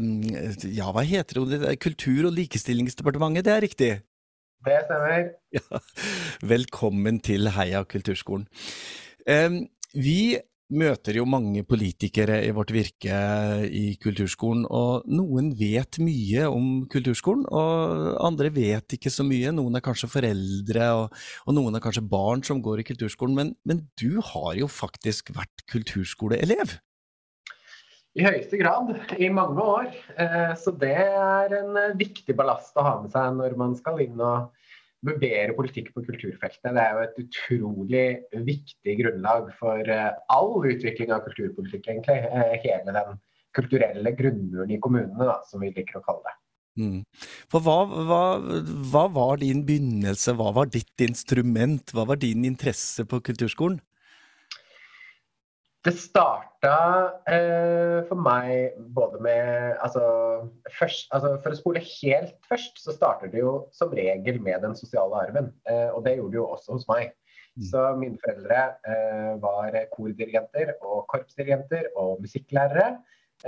ja, 0.77 0.91
hva 0.93 1.01
heter 1.01 1.41
det, 1.49 1.73
Kultur- 1.81 2.27
og 2.29 2.35
likestillingsdepartementet, 2.37 3.47
det 3.47 3.55
er 3.55 3.65
riktig? 3.65 3.89
Det 4.61 4.77
stemmer. 4.85 5.31
Ja. 5.57 5.81
Velkommen 6.53 7.17
til 7.25 7.49
Heia 7.57 7.81
kulturskolen. 7.81 8.45
Vi 9.25 10.21
møter 10.71 11.17
jo 11.19 11.25
mange 11.27 11.63
politikere 11.67 12.37
i 12.45 12.51
vårt 12.55 12.71
virke 12.73 13.15
i 13.67 13.95
kulturskolen, 14.01 14.63
og 14.71 15.07
noen 15.11 15.51
vet 15.59 15.99
mye 16.03 16.47
om 16.47 16.69
kulturskolen, 16.91 17.43
og 17.51 18.21
andre 18.23 18.51
vet 18.55 18.95
ikke 18.95 19.11
så 19.11 19.25
mye. 19.27 19.51
Noen 19.55 19.77
er 19.77 19.83
kanskje 19.85 20.11
foreldre, 20.11 20.87
og, 21.01 21.17
og 21.45 21.57
noen 21.57 21.77
er 21.77 21.83
kanskje 21.83 22.05
barn 22.07 22.45
som 22.47 22.63
går 22.63 22.83
i 22.83 22.87
kulturskolen, 22.87 23.35
men, 23.35 23.53
men 23.67 23.83
du 23.99 24.21
har 24.31 24.55
jo 24.59 24.71
faktisk 24.71 25.33
vært 25.35 25.65
kulturskoleelev. 25.71 26.77
I 28.11 28.25
høyeste 28.25 28.57
grad, 28.59 28.89
i 29.23 29.29
mange 29.31 29.63
år. 29.63 29.91
Eh, 30.19 30.55
Så 30.59 30.73
det 30.75 30.95
er 30.99 31.53
en 31.61 31.77
eh, 31.79 31.93
viktig 31.99 32.35
ballast 32.35 32.75
å 32.75 32.83
ha 32.83 32.97
med 32.99 33.13
seg 33.13 33.37
når 33.37 33.55
man 33.59 33.75
skal 33.79 34.01
inn 34.03 34.19
og 34.19 34.51
vurdere 35.05 35.55
politikk 35.57 35.91
på 35.95 36.03
kulturfeltet. 36.05 36.69
Det 36.75 36.83
er 36.83 36.93
jo 36.95 37.05
et 37.05 37.19
utrolig 37.23 38.05
viktig 38.47 38.97
grunnlag 39.01 39.49
for 39.59 39.89
eh, 39.89 40.11
all 40.33 40.53
utvikling 40.61 41.13
av 41.15 41.25
kulturpolitikk, 41.25 41.89
egentlig. 41.89 42.19
Eh, 42.29 42.55
Hele 42.61 42.95
den 42.95 43.19
kulturelle 43.57 44.13
grunnmuren 44.15 44.71
i 44.71 44.79
kommunene, 44.81 45.27
da, 45.27 45.41
som 45.49 45.63
vi 45.63 45.73
liker 45.73 45.99
å 45.99 46.05
kalle 46.05 46.23
det. 46.27 46.37
Mm. 46.79 46.99
For 47.51 47.63
hva, 47.65 47.79
hva, 48.07 48.23
hva 48.93 49.05
var 49.11 49.41
din 49.41 49.65
begynnelse, 49.67 50.37
hva 50.39 50.53
var 50.55 50.69
ditt 50.71 51.03
instrument, 51.03 51.91
hva 51.91 52.05
var 52.07 52.21
din 52.21 52.45
interesse 52.47 53.03
på 53.03 53.19
kulturskolen? 53.27 53.81
Det 55.81 55.93
starta 55.97 56.73
eh, 57.25 58.03
for 58.05 58.19
meg 58.21 58.75
både 58.93 59.17
med 59.25 59.79
altså, 59.81 60.03
først, 60.77 61.07
altså, 61.09 61.31
For 61.41 61.55
å 61.55 61.57
spole 61.57 61.81
helt 61.81 62.35
først, 62.45 62.77
så 62.83 62.93
starter 62.93 63.31
det 63.33 63.41
jo 63.41 63.55
som 63.73 63.93
regel 63.97 64.37
med 64.45 64.61
den 64.61 64.77
sosiale 64.77 65.23
arven. 65.25 65.49
Eh, 65.65 65.89
og 65.89 66.05
det 66.05 66.19
gjorde 66.19 66.35
det 66.35 66.41
jo 66.41 66.45
også 66.53 66.77
hos 66.77 66.85
meg. 66.91 67.15
Mm. 67.57 67.65
Så 67.71 67.87
mine 67.97 68.21
foreldre 68.21 68.61
eh, 68.93 69.33
var 69.41 69.79
kordirigenter 69.95 70.75
og 70.85 71.07
korpsdirigenter 71.11 71.89
og 71.97 72.21
musikklærere. 72.21 72.93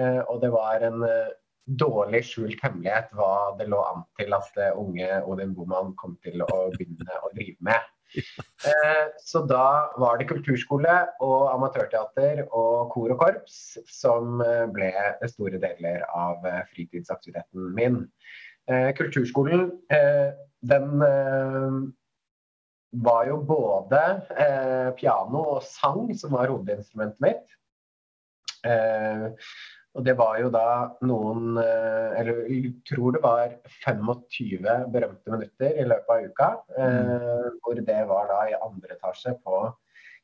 Eh, 0.02 0.22
og 0.26 0.42
det 0.42 0.50
var 0.56 0.84
en 0.90 1.06
eh, 1.06 1.32
dårlig 1.70 2.24
skjult 2.28 2.60
hemmelighet 2.66 3.14
hva 3.16 3.54
det 3.60 3.70
lå 3.72 3.80
an 3.92 4.08
til 4.20 4.34
at 4.36 4.58
eh, 4.58 4.74
unge 4.80 5.22
Odin 5.30 5.54
Boman 5.56 5.94
kom 6.02 6.18
til 6.26 6.42
å 6.44 6.66
begynne 6.74 7.22
å 7.22 7.30
drive 7.38 7.70
med. 7.70 7.93
Eh, 8.64 9.08
så 9.20 9.42
da 9.44 9.92
var 10.00 10.16
det 10.16 10.30
kulturskole 10.30 10.94
og 11.26 11.50
amatørteater 11.52 12.46
og 12.46 12.94
kor 12.94 13.12
og 13.12 13.20
korps 13.20 13.58
som 13.92 14.40
eh, 14.40 14.64
ble 14.72 14.92
store 15.28 15.60
deler 15.60 16.06
av 16.08 16.46
eh, 16.48 16.62
fritidsaktiviteten 16.72 17.74
min. 17.76 18.06
Kulturskolen, 18.96 19.66
den 20.64 21.02
var 23.04 23.26
jo 23.28 23.42
både 23.44 24.00
piano 24.96 25.42
og 25.58 25.66
sang 25.68 26.14
som 26.16 26.32
var 26.38 26.48
hovedinstrumentet 26.48 27.20
mitt. 27.26 27.44
Og 29.94 30.06
det 30.08 30.16
var 30.18 30.40
jo 30.42 30.50
da 30.50 30.68
noen 31.06 31.58
eh, 31.62 32.16
Eller 32.20 32.40
jeg 32.50 32.72
tror 32.90 33.14
det 33.14 33.22
var 33.22 33.52
25 33.84 34.66
berømte 34.94 35.34
minutter 35.34 35.78
i 35.78 35.86
løpet 35.86 36.14
av 36.16 36.24
uka. 36.32 36.50
Eh, 36.78 37.50
hvor 37.62 37.78
det 37.78 38.00
var 38.10 38.32
da 38.32 38.40
i 38.50 38.58
andre 38.58 38.98
etasje 38.98 39.36
på 39.46 39.60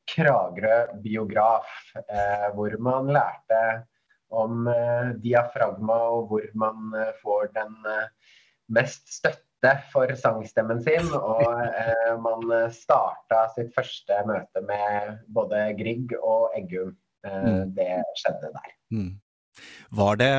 Kragerø 0.09 0.79
biograf. 1.03 1.69
Eh, 2.01 2.47
hvor 2.55 2.73
man 2.81 3.11
lærte 3.13 3.61
om 4.33 4.65
eh, 4.73 5.13
diafragma 5.21 5.99
og 6.15 6.31
hvor 6.31 6.49
man 6.57 6.89
eh, 6.97 7.13
får 7.21 7.51
den 7.53 7.77
eh, 7.93 8.33
mest 8.73 9.05
støtte 9.19 9.75
for 9.93 10.09
sangstemmen 10.17 10.81
sin. 10.81 11.13
Og 11.13 11.45
man 12.23 12.45
starta 12.73 13.43
sitt 13.53 13.73
første 13.75 14.21
møte 14.25 14.61
med 14.65 15.17
både 15.35 15.65
Grieg 15.77 16.13
og 16.23 16.55
Eggum. 16.57 16.95
Eh, 16.95 16.97
Mm. 17.19 17.73
Det 17.75 17.89
skjedde 18.15 18.49
der. 18.55 18.69
Mm. 18.95 19.09
Var 19.95 20.19
det, 20.21 20.31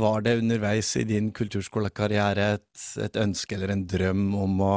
var 0.00 0.24
det 0.24 0.38
underveis 0.42 0.90
i 1.00 1.04
din 1.08 1.30
kulturskolekarriere 1.32 2.48
et, 2.58 2.82
et 3.00 3.16
ønske 3.20 3.56
eller 3.56 3.72
en 3.72 3.86
drøm 3.88 4.26
om 4.36 4.60
å, 4.64 4.74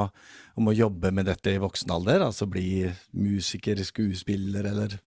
om 0.56 0.72
å 0.72 0.75
jobbe 0.75 1.12
med 1.15 1.27
dette 1.30 1.56
i 1.56 1.62
voksen 1.62 1.92
alder? 1.96 2.24
Altså 2.27 2.48
bli 2.48 2.86
musiker, 3.12 3.84
skuespiller, 3.84 4.72
eller 4.72 4.98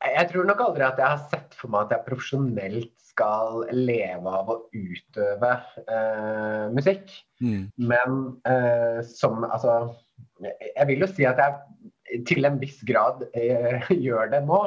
Jeg 0.00 0.30
tror 0.30 0.46
nok 0.48 0.62
aldri 0.64 0.86
at 0.86 1.00
jeg 1.00 1.12
har 1.12 1.26
sett 1.28 1.56
for 1.58 1.72
meg 1.72 1.88
at 1.88 1.98
jeg 1.98 2.06
profesjonelt 2.06 2.94
skal 3.10 3.66
leve 3.74 4.32
av 4.32 4.48
å 4.52 4.56
utøve 4.72 5.50
eh, 5.82 6.70
musikk. 6.72 7.10
mm. 7.42 7.66
Men 7.90 8.22
eh, 8.48 9.02
som 9.04 9.44
Altså, 9.44 9.96
jeg 10.40 10.86
vil 10.88 11.04
jo 11.04 11.10
si 11.10 11.26
at 11.28 11.40
jeg 11.40 11.69
til 12.26 12.44
en 12.48 12.58
viss 12.60 12.80
grad 12.88 13.22
eh, 13.34 13.86
gjør 14.06 14.30
det 14.34 14.42
nå. 14.48 14.60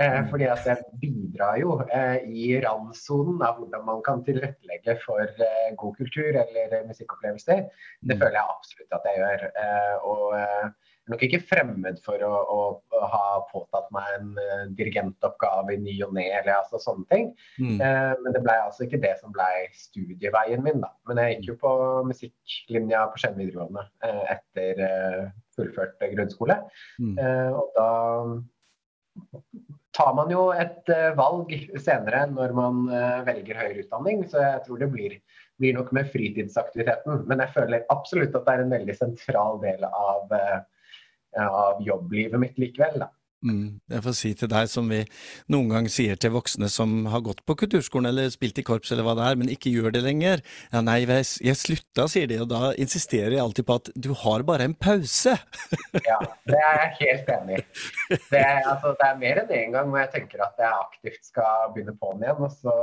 Eh, 0.00 0.18
Mm. 0.20 0.28
fordi 0.30 0.46
at 0.48 0.64
jeg 0.66 0.84
bidrar 1.00 1.58
jo 1.60 1.74
eh, 1.92 2.22
i 2.26 2.52
randsonen 2.64 3.42
av 3.44 3.58
hvordan 3.60 3.84
man 3.86 4.00
kan 4.06 4.22
tilrettelegge 4.24 4.94
for 5.04 5.20
eh, 5.22 5.72
god 5.78 5.96
kultur 5.98 6.30
eller 6.44 6.72
eh, 6.78 6.86
musikkopplevelser. 6.88 7.66
Det 8.00 8.14
Mm. 8.16 8.20
føler 8.22 8.38
jeg 8.38 8.54
absolutt 8.54 8.96
at 8.98 9.10
jeg 9.10 9.20
gjør. 9.20 9.44
Eh, 9.64 9.96
og 10.08 10.24
eh, 10.38 10.70
jeg 11.00 11.16
er 11.16 11.16
nok 11.16 11.22
ikke 11.26 11.42
fremmed 11.50 11.96
for 12.04 12.22
å, 12.22 12.32
å, 12.54 12.58
å 12.94 13.06
ha 13.12 13.22
påtatt 13.50 13.88
meg 13.94 14.10
en 14.18 14.28
dirigentoppgave 14.78 15.74
i 15.74 15.80
ny 15.82 15.94
og 16.06 16.12
ne, 16.14 16.26
eller 16.38 16.52
altså 16.60 16.78
sånne 16.82 17.06
ting. 17.10 17.30
Mm. 17.58 17.80
Eh, 17.82 18.12
men 18.22 18.36
det 18.36 18.42
ble 18.44 18.54
altså 18.66 18.86
ikke 18.86 19.00
det 19.02 19.16
som 19.20 19.32
ble 19.34 19.48
studieveien 19.74 20.62
min, 20.64 20.80
da. 20.84 20.92
Men 21.08 21.18
jeg 21.22 21.38
gikk 21.40 21.48
jo 21.52 21.56
på 21.64 21.72
musikklinja 22.10 23.06
på 23.10 23.20
Skien 23.22 23.38
videregående 23.40 23.86
etter 24.36 24.84
fullført 25.60 26.00
grunnskole. 26.14 26.56
Mm. 27.02 27.14
Eh, 27.20 27.52
og 27.56 27.76
da 27.76 27.90
tar 29.96 30.14
man 30.16 30.32
jo 30.32 30.48
et 30.54 30.90
eh, 30.94 31.10
valg 31.18 31.52
senere 31.82 32.24
når 32.30 32.56
man 32.56 32.82
eh, 32.94 33.20
velger 33.28 33.60
høyere 33.60 33.84
utdanning, 33.84 34.24
så 34.30 34.42
jeg 34.44 34.64
tror 34.66 34.82
det 34.82 34.90
blir, 34.94 35.16
blir 35.60 35.76
nok 35.76 35.92
med 35.96 36.10
fritidsaktiviteten. 36.12 37.24
Men 37.30 37.44
jeg 37.44 37.54
føler 37.56 37.88
absolutt 37.92 38.36
at 38.36 38.46
det 38.46 38.56
er 38.56 38.66
en 38.66 38.76
veldig 38.76 38.98
sentral 38.98 39.60
del 39.64 39.86
av, 39.90 40.36
av 41.40 41.82
jobblivet 41.86 42.40
mitt 42.42 42.60
likevel. 42.62 43.02
da. 43.04 43.10
Mm. 43.40 43.80
Jeg 43.88 44.04
får 44.04 44.14
si 44.18 44.30
til 44.36 44.50
deg 44.52 44.68
som 44.68 44.90
vi 44.92 45.00
noen 45.52 45.70
gang 45.72 45.86
sier 45.92 46.18
til 46.20 46.34
voksne 46.34 46.68
som 46.72 47.06
har 47.08 47.22
gått 47.24 47.40
på 47.48 47.56
kulturskolen 47.62 48.10
eller 48.10 48.28
spilt 48.32 48.60
i 48.60 48.64
korps 48.66 48.92
eller 48.92 49.06
hva 49.06 49.14
det 49.16 49.28
er, 49.30 49.38
men 49.40 49.52
ikke 49.52 49.72
gjør 49.72 49.94
det 49.94 50.02
lenger. 50.04 50.42
Ja, 50.74 50.82
nei, 50.84 50.98
jeg, 51.08 51.56
slutta, 51.56 52.04
sier 52.12 52.28
de, 52.28 52.40
og 52.44 52.50
da 52.52 52.72
insisterer 52.80 53.38
jeg 53.38 53.44
alltid 53.44 53.68
på 53.70 53.78
at 53.80 53.92
du 53.96 54.10
har 54.24 54.44
bare 54.48 54.68
en 54.68 54.76
pause. 54.76 55.36
Ja, 56.10 56.18
det 56.48 56.56
er 56.56 56.76
jeg 56.80 56.92
helt 56.98 57.30
enig 57.34 57.56
i. 57.58 57.62
Det, 58.10 58.40
altså, 58.40 58.92
det 58.98 59.06
er 59.06 59.18
mer 59.20 59.40
enn 59.42 59.52
én 59.54 59.72
gang 59.74 59.88
hvor 59.90 60.00
jeg 60.00 60.10
tenker 60.14 60.42
at 60.44 60.60
jeg 60.60 60.70
aktivt 60.70 61.26
skal 61.26 61.72
begynne 61.74 61.94
på'n 61.98 62.22
igjen. 62.24 62.44
og 62.46 62.52
så 62.54 62.74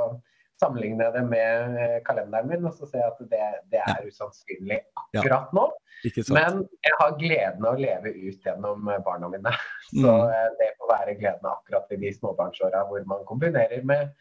sammenligner 0.62 1.08
jeg 1.08 1.16
det 1.18 1.24
med 1.30 1.76
eh, 1.82 1.98
kalenderen 2.06 2.50
min, 2.50 2.66
og 2.66 2.74
så 2.78 2.88
ser 2.90 3.04
jeg 3.04 3.12
at 3.12 3.20
det, 3.34 3.44
det 3.74 3.82
er 3.84 4.08
usannsynlig 4.08 4.80
akkurat 5.04 5.54
nå. 5.56 5.68
Ja. 6.06 6.24
Men 6.34 6.64
jeg 6.86 6.96
har 7.00 7.16
gleden 7.20 7.66
av 7.66 7.78
å 7.78 7.82
leve 7.82 8.14
ut 8.14 8.46
gjennom 8.46 8.90
eh, 8.90 9.00
barna 9.06 9.30
mine. 9.34 9.54
Så 9.92 10.04
Mm. 10.04 10.34
eh, 10.34 10.50
det 10.60 10.72
får 10.80 10.90
være 10.92 11.16
gleden 11.22 11.48
akkurat 11.52 11.94
i 11.96 12.00
de 12.02 12.12
småbarnsåra 12.16 12.84
hvor 12.90 13.06
man 13.10 13.24
kombinerer 13.30 13.86
med 13.88 14.12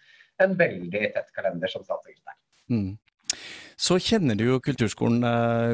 en 0.44 0.54
veldig 0.56 1.02
tett 1.16 1.32
kalender 1.34 1.72
som 1.72 1.84
statssekretær. 1.84 2.36
Mm. 2.70 2.96
Så 3.76 3.98
kjenner 4.00 4.36
du 4.38 4.44
jo 4.46 4.60
kulturskolen 4.64 5.24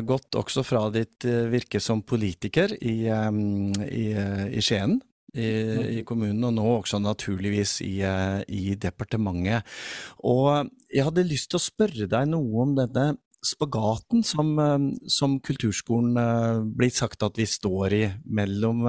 godt 0.08 0.34
også 0.38 0.64
fra 0.66 0.86
ditt 0.94 1.22
virke 1.52 1.78
som 1.82 2.00
politiker 2.02 2.72
i, 2.80 2.96
i, 3.06 4.06
i 4.58 4.62
Skien. 4.64 4.96
I, 5.32 5.48
i, 5.98 6.04
kommunen, 6.04 6.42
og 6.44 6.54
nå 6.58 6.68
også 6.76 7.00
naturligvis 7.00 7.78
i, 7.86 8.02
i, 8.52 8.74
departementet. 8.76 9.64
Og 10.28 10.68
jeg 10.92 11.06
hadde 11.08 11.28
lyst 11.28 11.52
til 11.52 11.60
å 11.60 11.66
spørre 11.66 12.08
deg 12.10 12.28
noe 12.28 12.66
om 12.66 12.74
denne 12.76 13.14
spagaten 13.42 14.20
som, 14.22 14.52
som 15.10 15.38
kulturskolen 15.42 16.14
blir 16.78 16.92
sagt 16.94 17.24
at 17.26 17.40
vi 17.40 17.48
står 17.48 17.96
i, 17.96 18.02
mellom 18.28 18.84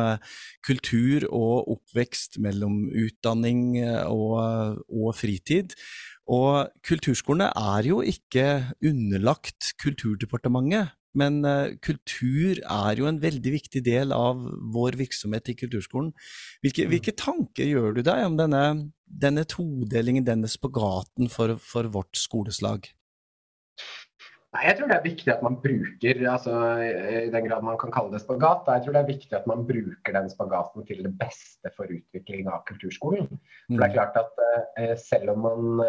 kultur 0.67 1.25
og 1.31 1.71
oppvekst, 1.77 2.37
mellom 2.43 2.83
utdanning 2.91 3.79
og, 4.11 4.83
og 4.91 5.15
fritid. 5.17 5.73
Og 6.31 6.69
kulturskolene 6.87 7.49
er 7.51 7.87
jo 7.89 7.99
ikke 8.05 8.75
underlagt 8.85 9.73
Kulturdepartementet, 9.81 10.93
men 11.19 11.41
uh, 11.45 11.73
kultur 11.83 12.59
er 12.61 12.99
jo 12.99 13.07
en 13.09 13.21
veldig 13.21 13.53
viktig 13.55 13.83
del 13.85 14.13
av 14.15 14.41
vår 14.73 14.97
virksomhet 14.99 15.51
i 15.53 15.57
kulturskolen. 15.59 16.11
Hvilke, 16.65 16.87
mm. 16.87 16.93
hvilke 16.93 17.15
tanker 17.19 17.69
gjør 17.69 17.97
du 17.97 18.03
deg 18.05 18.25
om 18.27 18.37
denne, 18.39 18.63
denne 19.05 19.45
todelingen, 19.49 20.25
denne 20.27 20.49
spagaten 20.51 21.31
for, 21.33 21.57
for 21.61 21.89
vårt 21.93 22.17
skoleslag? 22.19 22.89
Nei, 24.53 24.67
Jeg 24.67 24.77
tror 24.77 24.89
det 24.91 24.95
er 24.95 25.05
viktig 25.07 25.31
at 25.33 25.41
man 25.41 25.55
bruker, 25.63 26.19
altså 26.29 26.53
i 26.77 27.29
den 27.33 27.47
grad 27.47 27.63
man 27.65 27.77
kan 27.81 27.93
kalle 27.93 28.13
det 28.13 28.21
spagat, 28.21 28.67
jeg 28.69 28.83
tror 28.85 28.93
det 28.93 29.01
er 29.01 29.07
viktig 29.09 29.33
at 29.33 29.47
man 29.49 29.63
bruker 29.65 30.13
den 30.13 30.29
spagaten 30.29 30.85
til 30.85 30.99
det 31.07 31.13
beste 31.17 31.71
for 31.73 31.89
utvikling 31.89 32.51
av 32.51 32.61
kulturskolen. 32.67 33.31
For 33.31 33.81
det 33.81 33.87
er 33.87 33.89
mm. 33.89 33.95
klart 33.95 34.19
at 34.21 34.43
eh, 34.77 34.93
Selv 35.01 35.33
om 35.33 35.41
man 35.47 35.81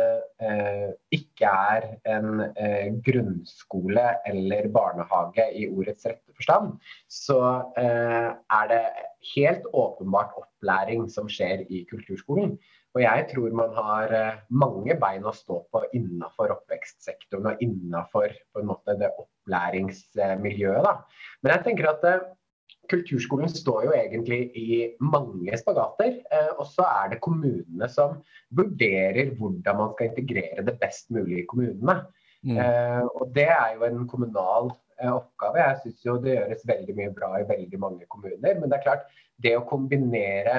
eh, 0.49 0.95
ikke 1.13 1.51
er 1.75 1.91
en 2.15 2.47
eh, 2.47 2.89
grunnskole 3.05 4.07
eller 4.33 4.71
barnehage 4.73 5.45
i 5.61 5.67
ordets 5.69 6.09
rette 6.09 6.33
forstand, 6.33 6.79
så 7.09 7.41
eh, 7.81 8.31
er 8.33 8.71
det 8.73 8.85
helt 9.35 9.69
åpenbart 9.77 10.33
opplæring 10.41 11.05
som 11.13 11.29
skjer 11.29 11.67
i 11.69 11.85
kulturskolen. 11.91 12.57
Og 12.95 13.03
jeg 13.03 13.27
tror 13.33 13.55
man 13.59 13.75
har 13.75 14.13
eh, 14.15 14.37
mange 14.55 14.95
bein 15.01 15.27
å 15.27 15.35
stå 15.35 15.59
på 15.75 15.83
innenfor 15.99 16.53
oppvekstsektoren 16.55 17.51
og 17.51 17.65
innenfor 17.65 18.31
det 19.01 19.11
opplæringsmiljøet. 19.11 20.87
Da. 20.87 20.95
Men 21.43 21.55
jeg 21.57 21.65
tenker 21.67 21.91
at 21.91 22.07
eh, 22.07 22.23
kulturskolen 22.93 23.51
står 23.51 23.89
jo 23.89 23.97
egentlig 23.97 24.39
i 24.61 24.69
mange 25.03 25.59
spagater. 25.59 26.21
Eh, 26.23 26.53
og 26.55 26.69
så 26.71 26.87
er 26.87 27.15
det 27.15 27.23
kommunene 27.25 27.91
som 27.91 28.21
vurderer 28.55 29.35
hvordan 29.41 29.81
man 29.81 29.91
skal 29.97 30.13
integrere 30.13 30.67
det 30.67 30.77
best 30.83 31.11
mulig 31.15 31.43
i 31.43 31.49
kommunene. 31.51 32.05
Mm. 32.45 32.59
og 33.17 33.31
det 33.33 33.47
er 33.49 33.71
jo 33.73 33.87
en 33.87 34.03
kommunal 34.05 34.67
oppgave. 35.01 35.63
Jeg 35.63 35.79
syns 35.81 36.03
jo 36.05 36.19
det 36.21 36.35
gjøres 36.35 36.67
veldig 36.69 36.97
mye 36.99 37.13
bra 37.17 37.31
i 37.41 37.47
veldig 37.49 37.79
mange 37.81 38.05
kommuner. 38.13 38.59
Men 38.59 38.69
det 38.69 38.77
er 38.77 38.83
klart, 38.85 39.07
det 39.41 39.55
å 39.57 39.63
kombinere 39.65 40.59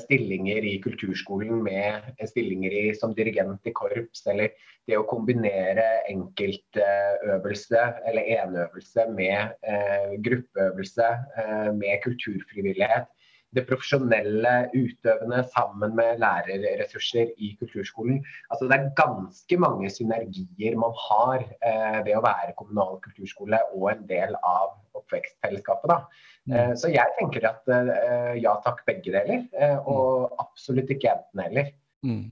stillinger 0.00 0.64
i 0.66 0.78
kulturskolen 0.82 1.60
med 1.62 2.08
stillinger 2.26 2.72
i, 2.74 2.84
som 2.98 3.14
dirigent 3.14 3.66
i 3.70 3.72
korps, 3.76 4.24
eller 4.30 4.50
det 4.88 4.98
å 4.98 5.06
kombinere 5.08 5.84
enkeltøvelse 6.12 7.82
eller 8.08 8.30
enøvelse 8.36 9.06
med 9.16 9.54
eh, 9.64 10.14
gruppeøvelse, 10.26 11.10
eh, 11.40 11.70
med 11.76 12.02
kulturfrivillighet. 12.04 13.08
Det 13.54 13.62
profesjonelle 13.68 14.52
utøvende 14.74 15.44
sammen 15.52 15.94
med 15.94 16.18
lærerressurser 16.18 17.30
i 17.38 17.52
kulturskolen. 17.60 18.18
Altså 18.50 18.66
Det 18.66 18.76
er 18.76 18.94
ganske 18.98 19.58
mange 19.62 19.90
synergier 19.94 20.74
man 20.80 20.96
har 21.06 21.44
eh, 21.62 22.00
ved 22.02 22.16
å 22.18 22.24
være 22.24 22.56
kommunal 22.58 22.98
kulturskole 23.04 23.62
og 23.76 23.92
en 23.92 24.02
del 24.10 24.34
av 24.42 24.74
oppvekstfellesskapet. 24.98 25.92
da. 25.94 26.00
Mm. 26.44 26.54
Eh, 26.54 26.72
så 26.76 26.92
jeg 26.92 27.16
tenker 27.18 27.48
at 27.48 27.72
eh, 27.72 28.32
ja 28.42 28.54
takk, 28.64 28.84
begge 28.88 29.12
deler. 29.14 29.44
Eh, 29.56 29.76
og 29.80 30.30
mm. 30.30 30.40
absolutt 30.44 30.94
ikke 30.94 31.12
enten 31.14 31.44
heller. 31.46 31.70
Mm. 32.04 32.24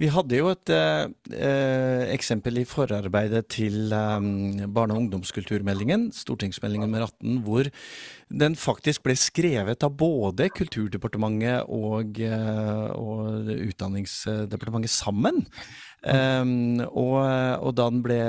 Vi 0.00 0.08
hadde 0.08 0.38
jo 0.38 0.48
et 0.48 0.72
eh, 0.72 2.04
eksempel 2.14 2.62
i 2.62 2.68
forarbeidet 2.68 3.44
til 3.52 3.92
eh, 3.92 4.28
barne- 4.72 4.96
og 4.96 5.02
ungdomskulturmeldingen, 5.04 6.08
stortingsmeldingen 6.16 6.88
nummer 6.88 7.10
18, 7.10 7.42
hvor 7.44 7.68
den 8.30 8.54
faktisk 8.58 9.04
ble 9.06 9.16
skrevet 9.18 9.82
av 9.82 9.94
både 9.98 10.48
Kulturdepartementet 10.54 11.66
og, 11.66 12.20
og 12.94 13.50
Utdanningsdepartementet 13.50 14.92
sammen. 14.94 15.42
Um, 16.00 16.80
og, 16.96 17.18
og, 17.60 17.74
da 17.76 17.86
den 17.92 18.00
ble 18.00 18.20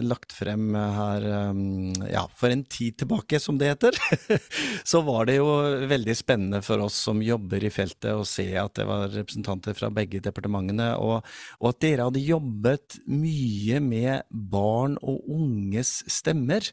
lagt 0.00 0.32
frem 0.32 0.70
her 0.72 1.26
um, 1.50 1.90
ja, 2.08 2.22
for 2.38 2.48
en 2.54 2.62
tid 2.64 2.96
tilbake, 3.02 3.36
som 3.42 3.58
det 3.60 3.68
heter, 3.74 3.98
så 4.90 5.02
var 5.04 5.28
det 5.28 5.36
jo 5.36 5.50
veldig 5.90 6.16
spennende 6.16 6.62
for 6.64 6.80
oss 6.86 6.96
som 7.04 7.20
jobber 7.20 7.66
i 7.68 7.72
feltet 7.74 8.14
å 8.16 8.24
se 8.24 8.48
at 8.56 8.78
det 8.80 8.88
var 8.88 9.12
representanter 9.12 9.76
fra 9.76 9.92
begge 9.92 10.22
departementene, 10.24 10.94
og, 10.96 11.20
og 11.60 11.74
at 11.74 11.84
dere 11.84 12.08
hadde 12.08 12.24
jobbet 12.24 13.02
mye 13.12 13.84
med 13.84 14.24
barn 14.30 14.96
og 15.02 15.28
unges 15.36 15.98
stemmer. 16.08 16.64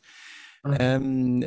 Um, 0.68 1.40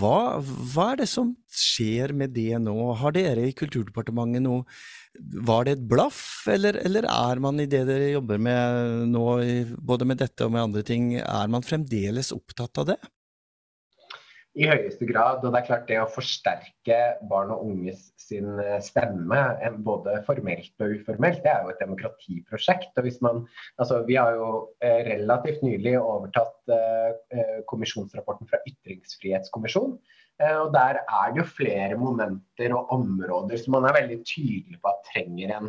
hva, 0.00 0.40
hva, 0.42 0.86
er 0.90 1.02
det 1.02 1.06
som 1.10 1.30
skjer 1.54 2.14
med 2.16 2.34
det 2.34 2.58
nå? 2.58 2.74
Har 2.98 3.14
dere 3.14 3.44
i 3.46 3.54
Kulturdepartementet 3.54 4.42
noe 4.42 4.64
var 5.46 5.66
det 5.66 5.76
et 5.76 5.86
blaff, 5.90 6.46
eller, 6.50 6.78
eller, 6.86 7.06
er 7.10 7.40
man 7.42 7.60
i 7.60 7.68
det 7.70 7.82
dere 7.88 8.12
jobber 8.12 8.38
med 8.42 9.08
nå, 9.10 9.24
både 9.82 10.06
med 10.08 10.20
dette 10.22 10.46
og 10.46 10.54
med 10.54 10.68
andre 10.68 10.84
ting, 10.86 11.12
er 11.20 11.50
man 11.50 11.66
fremdeles 11.66 12.32
opptatt 12.34 12.82
av 12.82 12.92
det? 12.92 12.98
I 14.58 14.66
høyeste 14.66 15.06
grad. 15.06 15.44
Og 15.44 15.52
det 15.52 15.60
er 15.60 15.66
klart 15.68 15.86
det 15.86 15.98
å 16.02 16.08
forsterke 16.10 16.98
barn 17.30 17.52
og 17.54 17.62
unges 17.68 18.08
sin 18.18 18.58
eh, 18.58 18.78
stemme, 18.82 19.42
både 19.86 20.18
formelt 20.26 20.82
og 20.82 20.96
uformelt, 20.98 21.42
det 21.44 21.52
er 21.52 21.66
jo 21.66 21.74
et 21.74 21.82
demokratiprosjekt. 21.82 22.90
Og 22.98 23.06
hvis 23.06 23.20
man, 23.24 23.44
altså 23.78 24.02
Vi 24.08 24.18
har 24.18 24.34
jo 24.38 24.48
eh, 24.82 25.04
relativt 25.06 25.62
nylig 25.66 25.94
overtatt 26.00 26.74
eh, 26.74 27.60
kommisjonsrapporten 27.70 28.50
fra 28.50 28.62
Ytringsfrihetskommisjonen. 28.66 30.00
Og 30.40 30.70
Der 30.72 30.96
er 31.02 31.32
det 31.34 31.42
jo 31.42 31.44
flere 31.44 31.96
momenter 32.00 32.72
og 32.72 32.94
områder 32.94 33.58
som 33.60 33.74
man 33.74 33.84
er 33.84 33.98
veldig 33.98 34.22
tydelig 34.24 34.78
på 34.80 34.88
at 34.88 35.02
trenger 35.10 35.50
en, 35.52 35.66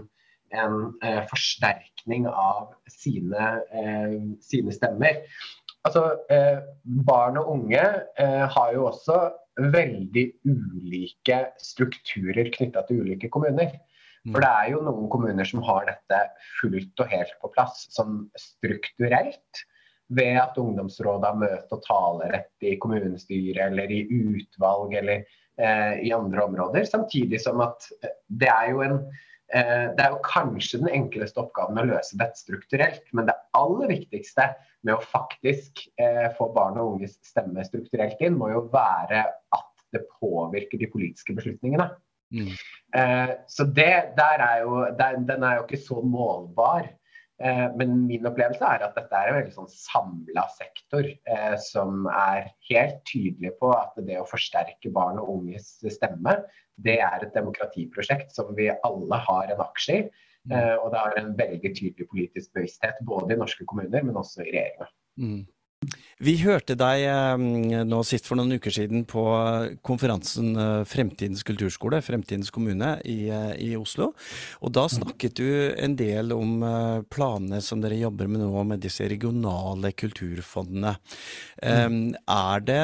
en 0.56 0.78
eh, 1.04 1.26
forsterkning 1.28 2.30
av 2.32 2.70
sine, 2.88 3.50
sine 4.40 4.72
stemmer. 4.72 5.20
Altså, 5.88 6.04
eh, 6.30 6.60
Barn 7.08 7.40
og 7.42 7.50
unge 7.56 7.82
eh, 8.20 8.44
har 8.56 8.74
jo 8.76 8.86
også 8.92 9.18
veldig 9.62 10.26
ulike 10.46 11.40
strukturer 11.62 12.52
knytta 12.54 12.86
til 12.88 13.02
ulike 13.04 13.30
kommuner. 13.34 13.74
For 14.28 14.38
mm. 14.38 14.44
det 14.44 14.52
er 14.52 14.70
jo 14.76 14.84
noen 14.86 15.10
kommuner 15.10 15.48
som 15.48 15.64
har 15.66 15.88
dette 15.90 16.22
fullt 16.60 17.02
og 17.02 17.10
helt 17.10 17.34
på 17.42 17.50
plass, 17.56 17.88
som 17.94 18.24
strukturelt 18.38 19.66
ved 20.14 20.38
at 20.42 20.58
ungdomsrådet 20.60 21.30
har 21.30 21.40
møte- 21.40 21.78
og 21.78 21.84
talerett 21.88 22.68
i 22.68 22.76
kommunestyret 22.84 23.64
eller 23.72 23.92
i 23.96 24.04
utvalg 24.12 24.94
eller 25.00 25.26
eh, 25.58 25.98
i 26.06 26.14
andre 26.14 26.46
områder. 26.46 26.86
Samtidig 26.86 27.42
som 27.42 27.64
at 27.66 27.90
det 28.28 28.52
er 28.52 28.74
jo 28.76 28.86
en 28.86 29.00
det 29.52 30.04
er 30.04 30.14
jo 30.14 30.22
kanskje 30.24 30.80
den 30.80 30.92
enkleste 30.96 31.42
oppgaven 31.42 31.82
å 31.82 31.88
løse 31.90 32.18
dette 32.20 32.40
strukturelt, 32.40 33.04
men 33.12 33.28
det 33.28 33.36
aller 33.58 33.92
viktigste 33.92 34.46
med 34.88 34.96
å 34.96 35.04
faktisk 35.04 35.84
eh, 36.02 36.30
få 36.38 36.50
barn 36.56 36.80
og 36.82 36.96
unges 36.96 37.18
stemme 37.26 37.66
strukturelt 37.68 38.22
inn, 38.24 38.38
må 38.40 38.52
jo 38.54 38.64
være 38.74 39.26
at 39.28 39.86
det 39.92 40.06
påvirker 40.22 40.80
de 40.82 40.90
politiske 40.92 41.36
beslutningene. 41.38 41.90
Mm. 42.32 42.52
Eh, 42.96 43.34
så 43.52 43.68
det 43.68 43.92
er 44.24 44.64
jo, 44.64 44.86
den 44.98 45.44
er 45.44 45.60
jo 45.60 45.66
ikke 45.66 45.82
så 45.84 46.02
målbar. 46.06 46.88
Eh, 47.42 47.68
men 47.78 47.94
min 48.06 48.28
opplevelse 48.30 48.68
er 48.68 48.84
at 48.86 48.98
dette 48.98 49.18
er 49.18 49.30
en 49.30 49.38
veldig 49.40 49.54
sånn 49.56 49.70
samla 49.74 50.44
sektor 50.54 51.08
eh, 51.08 51.56
som 51.64 52.06
er 52.12 52.52
helt 52.70 53.00
tydelig 53.10 53.56
på 53.62 53.72
at 53.74 53.98
det 54.06 54.20
å 54.22 54.28
forsterke 54.30 54.92
barn 54.94 55.22
og 55.22 55.32
unges 55.38 55.74
stemme, 55.96 56.36
det 56.82 57.00
er 57.02 57.26
et 57.26 57.34
demokratiprosjekt 57.38 58.36
som 58.36 58.52
vi 58.58 58.70
alle 58.72 59.22
har 59.28 59.54
en 59.54 59.64
aksje 59.66 59.98
i. 59.98 60.04
Mm. 60.50 60.54
Eh, 60.58 60.76
og 60.82 60.92
det 60.94 61.02
har 61.02 61.18
en 61.20 61.34
veldig 61.38 61.74
tydelig 61.78 62.08
politisk 62.10 62.54
bevissthet 62.58 63.02
både 63.06 63.36
i 63.36 63.42
norske 63.42 63.66
kommuner, 63.70 64.06
men 64.06 64.18
også 64.18 64.46
i 64.46 64.54
regjeringa. 64.54 64.90
Mm. 65.22 65.42
Vi 66.22 66.36
hørte 66.44 66.76
deg 66.78 67.04
eh, 67.10 67.44
nå 67.90 68.00
sist 68.06 68.28
for 68.30 68.38
noen 68.38 68.54
uker 68.62 68.74
siden 68.74 69.08
på 69.10 69.24
konferansen 69.86 70.52
eh, 70.54 70.84
Fremtidens 70.86 71.42
kulturskole, 71.48 71.98
Fremtidens 72.06 72.54
kommune 72.54 72.92
i, 73.10 73.26
eh, 73.34 73.56
i, 73.58 73.72
Oslo. 73.80 74.12
Og 74.62 74.76
da 74.78 74.86
snakket 74.92 75.40
du 75.42 75.48
en 75.74 75.96
del 75.98 76.36
om 76.36 76.62
planene 77.10 77.64
som 77.66 77.82
dere 77.82 77.98
jobber 77.98 78.30
med 78.30 78.44
nå 78.44 78.66
med 78.70 78.86
disse 78.86 79.10
regionale 79.10 79.94
kulturfondene. 79.98 80.94
Mm. 81.66 82.00
Er, 82.30 82.64
det, 82.70 82.82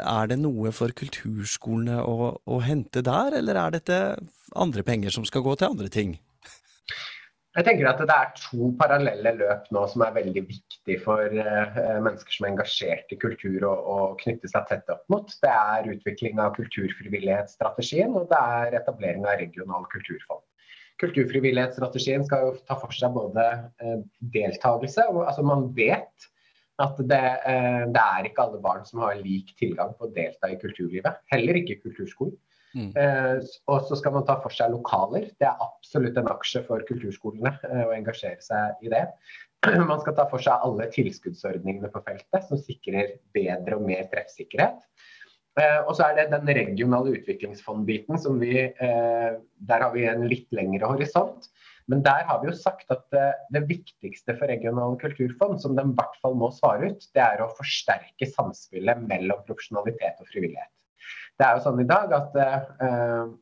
er, 0.00 0.32
det, 0.32 0.40
noe 0.40 0.72
for 0.72 0.94
kulturskolene 0.96 2.00
å, 2.00 2.32
å 2.40 2.60
hente 2.64 3.04
der, 3.04 3.36
eller 3.42 3.60
er 3.60 3.76
dette 3.76 4.02
andre 4.56 4.84
penger 4.86 5.12
som 5.12 5.28
skal 5.28 5.44
gå 5.44 5.58
til 5.60 5.74
andre 5.74 5.92
ting? 5.92 6.16
Jeg 7.52 7.66
tenker 7.68 7.90
at 7.90 8.00
Det 8.00 8.16
er 8.16 8.30
to 8.38 8.72
parallelle 8.80 9.34
løp 9.36 9.68
nå 9.76 9.84
som 9.92 10.06
er 10.06 10.16
veldig 10.16 10.46
viktig 10.82 11.04
for 11.04 11.30
uh, 11.30 12.00
mennesker 12.02 12.32
som 12.32 12.46
er 12.46 12.52
engasjert 12.52 13.12
i 13.12 13.18
kultur 13.20 13.62
å, 13.64 13.72
å 13.72 13.98
knytte 14.20 14.48
seg 14.48 14.66
tett 14.68 14.88
opp 14.90 15.04
mot. 15.08 15.30
Det 15.42 15.50
er 15.50 15.90
utvikling 15.92 16.40
av 16.40 16.54
kulturfrivillighetsstrategien 16.56 18.14
og 18.14 18.28
det 18.30 18.38
er 18.38 18.80
etablering 18.80 19.26
av 19.26 19.38
regionale 19.38 19.86
kulturfond. 19.92 20.42
Kulturfrivillighetsstrategien 21.02 22.24
skal 22.26 22.46
jo 22.46 22.52
ta 22.66 22.76
for 22.78 22.92
seg 22.94 23.14
både 23.14 23.46
uh, 23.82 23.98
deltakelse 24.34 25.06
og 25.10 25.26
altså 25.26 25.42
Man 25.46 25.70
vet 25.74 26.30
at 26.82 26.98
det, 26.98 27.24
uh, 27.46 27.84
det 27.92 28.02
er 28.02 28.26
ikke 28.26 28.46
alle 28.46 28.62
barn 28.62 28.84
som 28.84 29.04
har 29.04 29.20
lik 29.22 29.54
tilgang 29.58 29.94
på 29.98 30.08
å 30.08 30.14
delta 30.14 30.50
i 30.50 30.58
kulturlivet. 30.58 31.22
Heller 31.32 31.62
ikke 31.62 31.82
kulturskolen. 31.84 32.38
Mm. 32.72 32.88
Eh, 32.96 33.42
og 33.68 33.82
så 33.84 33.98
skal 34.00 34.14
man 34.14 34.24
ta 34.24 34.38
for 34.40 34.54
seg 34.54 34.72
lokaler. 34.72 35.26
Det 35.36 35.44
er 35.44 35.60
absolutt 35.60 36.16
en 36.16 36.30
aksje 36.32 36.62
for 36.64 36.80
kulturskolene 36.88 37.52
eh, 37.68 37.82
å 37.84 37.92
engasjere 37.92 38.40
seg 38.40 38.86
i 38.86 38.92
det. 38.92 39.02
Man 39.90 40.00
skal 40.02 40.16
ta 40.18 40.26
for 40.30 40.42
seg 40.42 40.64
alle 40.66 40.88
tilskuddsordningene 40.90 41.90
på 41.92 42.02
feltet 42.06 42.46
som 42.48 42.60
sikrer 42.60 43.18
bedre 43.34 43.78
og 43.78 43.86
mer 43.86 44.08
treffsikkerhet. 44.10 44.80
Eh, 45.60 45.80
og 45.84 45.94
så 45.98 46.08
er 46.08 46.16
det 46.16 46.30
den 46.32 46.48
regionale 46.48 47.12
utviklingsfondbiten 47.18 48.16
som 48.18 48.38
vi 48.40 48.54
eh, 48.56 49.32
Der 49.68 49.84
har 49.84 49.92
vi 49.92 50.06
en 50.08 50.24
litt 50.30 50.48
lengre 50.56 50.88
horisont. 50.88 51.50
Men 51.90 52.02
der 52.06 52.24
har 52.28 52.40
vi 52.40 52.48
jo 52.48 52.56
sagt 52.56 52.90
at 52.94 53.04
det, 53.12 53.22
eh, 53.22 53.46
det 53.54 53.64
viktigste 53.68 54.36
for 54.38 54.50
regionale 54.50 54.96
kulturfond, 55.02 55.60
som 55.60 55.76
de 55.76 55.84
i 55.84 55.96
hvert 55.98 56.18
fall 56.22 56.38
må 56.38 56.50
svare 56.56 56.92
ut, 56.92 57.06
det 57.14 57.22
er 57.22 57.42
å 57.42 57.50
forsterke 57.58 58.28
samspillet 58.30 59.02
mellom 59.10 59.42
profesjonalitet 59.48 60.22
og 60.22 60.30
frivillighet. 60.30 60.70
Det 61.38 61.46
er 61.46 61.58
jo 61.58 61.64
sånn 61.66 61.82
i 61.82 61.88
dag 61.88 62.12
at 62.14 62.36
uh, 62.38 63.32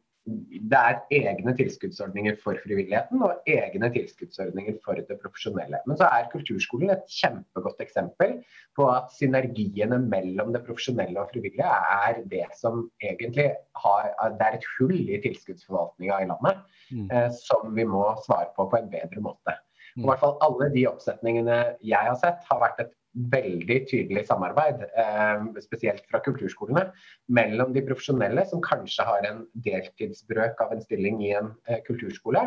det 0.70 0.78
er 0.78 0.98
egne 1.14 1.52
tilskuddsordninger 1.58 2.36
for 2.42 2.58
frivilligheten 2.64 3.22
og 3.26 3.48
egne 3.50 3.90
tilskuddsordninger 3.94 4.76
for 4.84 4.98
det 4.98 5.16
profesjonelle. 5.22 5.80
Men 5.86 5.98
så 6.00 6.08
er 6.08 6.28
kulturskolen 6.32 6.92
et 6.94 7.06
kjempegodt 7.10 7.82
eksempel 7.84 8.36
på 8.78 8.88
at 8.92 9.10
synergiene 9.16 10.00
mellom 10.06 10.54
det 10.54 10.62
profesjonelle 10.66 11.22
og 11.22 11.32
frivillige 11.32 11.70
er 11.70 12.22
det 12.32 12.46
som 12.58 12.86
egentlig 13.02 13.50
har 13.84 14.10
Det 14.38 14.46
er 14.46 14.58
et 14.58 14.70
hull 14.76 14.96
i 14.98 15.18
tilskuddsforvaltninga 15.24 16.22
i 16.22 16.28
landet 16.30 16.62
mm. 16.90 17.08
eh, 17.10 17.28
som 17.34 17.74
vi 17.76 17.84
må 17.88 18.04
svare 18.26 18.50
på 18.56 18.68
på 18.70 18.80
en 18.80 18.90
bedre 18.92 19.24
måte. 19.24 19.56
Og 19.98 20.04
i 20.04 20.08
hvert 20.10 20.22
fall 20.22 20.38
Alle 20.46 20.70
de 20.74 20.86
oppsetningene 20.90 21.58
jeg 21.82 22.08
har 22.10 22.18
sett, 22.20 22.42
har 22.50 22.62
vært 22.62 22.82
et 22.84 22.92
veldig 23.14 23.78
tydelig 23.90 24.24
samarbeid, 24.28 24.84
eh, 24.94 25.42
spesielt 25.64 26.04
fra 26.10 26.20
kulturskolene, 26.24 26.90
mellom 27.28 27.72
de 27.74 27.82
profesjonelle, 27.86 28.44
som 28.46 28.62
kanskje 28.62 29.06
har 29.06 29.26
en 29.26 29.44
deltidsbrøk 29.66 30.60
av 30.62 30.74
en 30.74 30.82
stilling 30.84 31.20
i 31.26 31.32
en 31.38 31.52
eh, 31.66 31.80
kulturskole, 31.86 32.44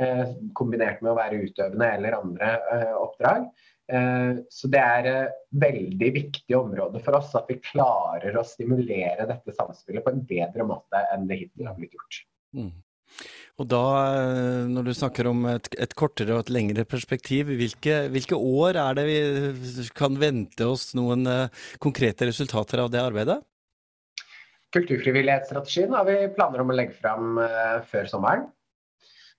eh, 0.00 0.24
kombinert 0.56 1.02
med 1.02 1.12
å 1.12 1.18
være 1.18 1.42
utøvende 1.44 1.90
eller 1.98 2.20
andre 2.20 2.52
oppdrag. 3.00 3.48
Så 4.50 4.66
det 4.66 4.80
er 4.82 5.06
et 5.06 5.34
veldig 5.62 6.08
viktig 6.10 6.56
område 6.58 6.98
for 7.04 7.20
oss 7.20 7.28
at 7.38 7.46
vi 7.46 7.60
klarer 7.62 8.34
å 8.34 8.42
stimulere 8.42 9.28
dette 9.28 9.54
samspillet 9.54 10.02
på 10.02 10.10
en 10.10 10.24
bedre 10.26 10.66
måte 10.66 11.04
enn 11.14 11.28
det 11.30 11.38
hittil 11.44 11.68
har 11.68 11.76
blitt 11.78 11.94
gjort. 11.94 12.18
Mm. 12.58 12.72
Og 13.56 13.68
da, 13.72 13.82
eh, 14.12 14.64
når 14.68 14.88
du 14.88 14.92
snakker 14.96 15.30
om 15.30 15.46
et, 15.48 15.68
et 15.80 15.94
kortere 15.96 16.34
og 16.34 16.44
et 16.44 16.52
lengre 16.52 16.84
perspektiv, 16.88 17.48
hvilke, 17.56 18.02
hvilke, 18.12 18.36
år 18.36 18.76
er 18.82 18.98
det 18.98 19.06
vi 19.08 19.86
kan 19.96 20.18
vente 20.20 20.66
oss 20.68 20.90
noen 20.98 21.24
uh, 21.24 21.70
konkrete 21.80 22.28
resultater 22.28 22.82
av 22.82 22.90
det 22.92 23.00
arbeidet? 23.00 23.38
Kulturfrivillighetsstrategien 24.76 25.96
har 25.96 26.04
vi 26.04 26.18
planer 26.36 26.60
om 26.60 26.74
å 26.74 26.76
legge 26.76 26.98
fram 26.98 27.40
før 27.88 28.10
sommeren. 28.10 28.44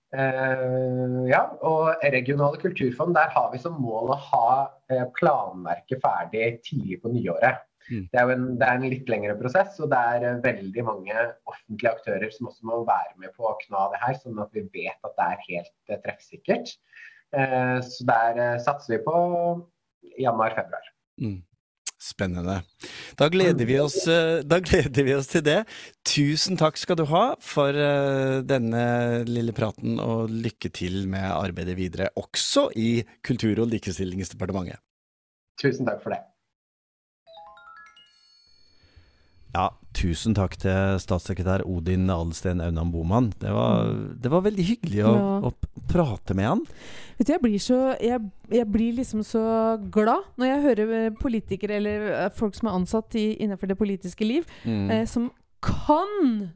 Uh, 0.08 1.28
ja, 1.28 1.44
og 1.68 2.02
regionale 2.02 2.58
kulturfond, 2.58 3.14
der 3.14 3.30
har 3.36 3.52
vi 3.52 3.62
som 3.62 3.78
mål 3.78 4.16
å 4.16 4.18
ha 4.32 4.50
planverket 5.14 6.02
ferdig 6.02 6.56
tidlig 6.66 6.98
på 7.04 7.12
nyåret. 7.14 7.62
Mm. 7.88 8.04
Det 8.12 8.20
er 8.20 8.26
jo 8.26 8.34
en, 8.34 8.46
det 8.60 8.68
er 8.68 8.78
en, 8.78 8.86
litt 8.92 9.10
lengre 9.10 9.34
prosess, 9.38 9.78
og 9.80 9.90
det 9.92 9.98
er 10.12 10.26
eh, 10.28 10.40
veldig 10.44 10.84
mange 10.84 11.24
offentlige 11.48 11.94
aktører 11.94 12.30
som 12.34 12.50
også 12.50 12.68
må 12.68 12.82
være 12.88 13.16
med 13.22 13.34
på 13.36 13.48
å 13.48 13.56
kna 13.64 13.88
det 13.94 14.02
her, 14.04 14.20
sånn 14.20 14.40
at 14.44 14.54
vi 14.56 14.66
vet 14.74 15.08
at 15.08 15.16
det 15.16 15.26
er 15.26 15.44
helt 15.48 15.74
uh, 15.92 15.98
treffsikkert. 16.04 16.72
Uh, 17.34 17.78
så 17.84 18.08
der 18.08 18.40
satser 18.64 18.96
vi 18.96 19.02
på 19.06 19.18
januar-februar. 20.20 20.90
Mm. 21.22 21.40
Spennende. 21.98 22.60
Da 23.18 23.26
gleder, 23.32 23.66
vi 23.66 23.74
oss, 23.82 24.04
da 24.46 24.60
gleder 24.62 25.02
vi 25.02 25.16
oss 25.16 25.32
til 25.32 25.42
det. 25.42 25.56
Tusen 26.06 26.54
takk 26.60 26.78
skal 26.78 27.00
du 27.00 27.02
ha 27.10 27.24
for 27.42 27.74
denne 28.46 28.84
lille 29.26 29.54
praten, 29.56 29.98
og 29.98 30.30
lykke 30.30 30.70
til 30.78 31.08
med 31.10 31.26
arbeidet 31.26 31.74
videre, 31.80 32.12
også 32.14 32.68
i 32.78 33.02
Kultur- 33.26 33.64
og 33.64 33.72
likestillingsdepartementet. 33.74 34.78
Tusen 35.58 35.90
takk 35.90 36.04
for 36.04 36.14
det. 36.14 36.22
Ja, 39.54 39.70
tusen 39.96 40.34
takk 40.36 40.54
til 40.60 40.98
statssekretær 41.00 41.64
Odin 41.66 42.08
Adelsten 42.12 42.60
Aunan 42.62 42.92
Boman. 42.92 43.30
Det 43.40 43.52
var, 43.54 43.92
det 44.20 44.32
var 44.32 44.44
veldig 44.44 44.66
hyggelig 44.68 45.04
å, 45.08 45.12
ja. 45.16 45.28
å, 45.48 45.84
prate 45.88 46.36
med 46.36 46.50
han. 46.50 46.64
Vet 47.16 47.30
du, 47.30 47.32
jeg 47.32 47.42
blir, 47.42 47.58
så, 47.62 47.78
jeg, 48.04 48.20
jeg 48.52 48.68
blir 48.68 48.98
liksom 48.98 49.24
så 49.26 49.42
glad 49.94 50.28
når 50.38 50.50
jeg 50.50 50.64
hører 50.66 50.92
politikere 51.18 51.78
eller 51.80 52.10
eh, 52.12 52.32
folk 52.36 52.58
som 52.58 52.68
er 52.68 52.76
ansatt 52.76 53.16
i, 53.18 53.30
innenfor 53.40 53.70
det 53.70 53.78
politiske 53.80 54.28
liv, 54.28 54.44
mm. 54.68 54.90
eh, 54.92 55.06
som 55.08 55.30
kan 55.64 56.12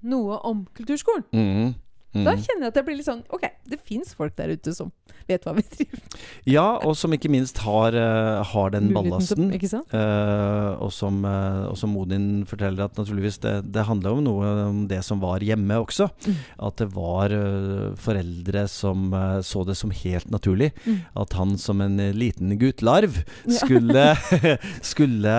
noe 0.07 0.39
om 0.47 0.67
kulturskolen. 0.77 1.25
Mm. 1.33 1.73
Mm. 2.13 2.27
Da 2.27 2.35
kjenner 2.37 2.67
jeg 2.67 2.73
at 2.75 2.79
jeg 2.81 2.85
blir 2.85 2.99
litt 2.99 3.09
sånn 3.09 3.23
Ok, 3.33 3.47
det 3.73 3.79
fins 3.81 4.11
folk 4.19 4.35
der 4.37 4.53
ute 4.53 4.75
som 4.77 4.91
vet 5.29 5.45
hva 5.47 5.55
vi 5.57 5.63
driver 5.65 6.01
med. 6.01 6.17
Ja, 6.51 6.65
og 6.83 6.97
som 6.99 7.15
ikke 7.15 7.31
minst 7.33 7.61
har, 7.65 7.95
uh, 7.95 8.43
har 8.53 8.73
den 8.75 8.91
ballasten. 8.95 9.53
Uh, 9.53 10.75
og, 10.83 10.91
som, 10.95 11.21
uh, 11.25 11.69
og 11.71 11.77
som 11.79 11.95
Odin 11.99 12.43
forteller 12.49 12.89
at 12.89 12.99
naturligvis 12.99 13.39
det, 13.45 13.55
det 13.75 13.87
handler 13.89 14.19
om 14.19 14.25
noe 14.27 14.53
om 14.67 14.81
det 14.91 14.99
som 15.07 15.23
var 15.23 15.45
hjemme 15.45 15.79
også. 15.85 16.09
Mm. 16.27 16.41
At 16.69 16.83
det 16.83 16.89
var 16.97 17.37
foreldre 18.03 18.67
som 18.71 19.15
så 19.47 19.63
det 19.67 19.77
som 19.79 19.93
helt 19.95 20.31
naturlig. 20.33 20.73
Mm. 20.85 20.99
At 21.23 21.37
han 21.39 21.55
som 21.61 21.81
en 21.85 21.99
liten 22.17 22.57
guttlarv 22.61 23.23
skulle, 23.47 24.09
ja. 24.13 24.59
skulle, 24.83 25.37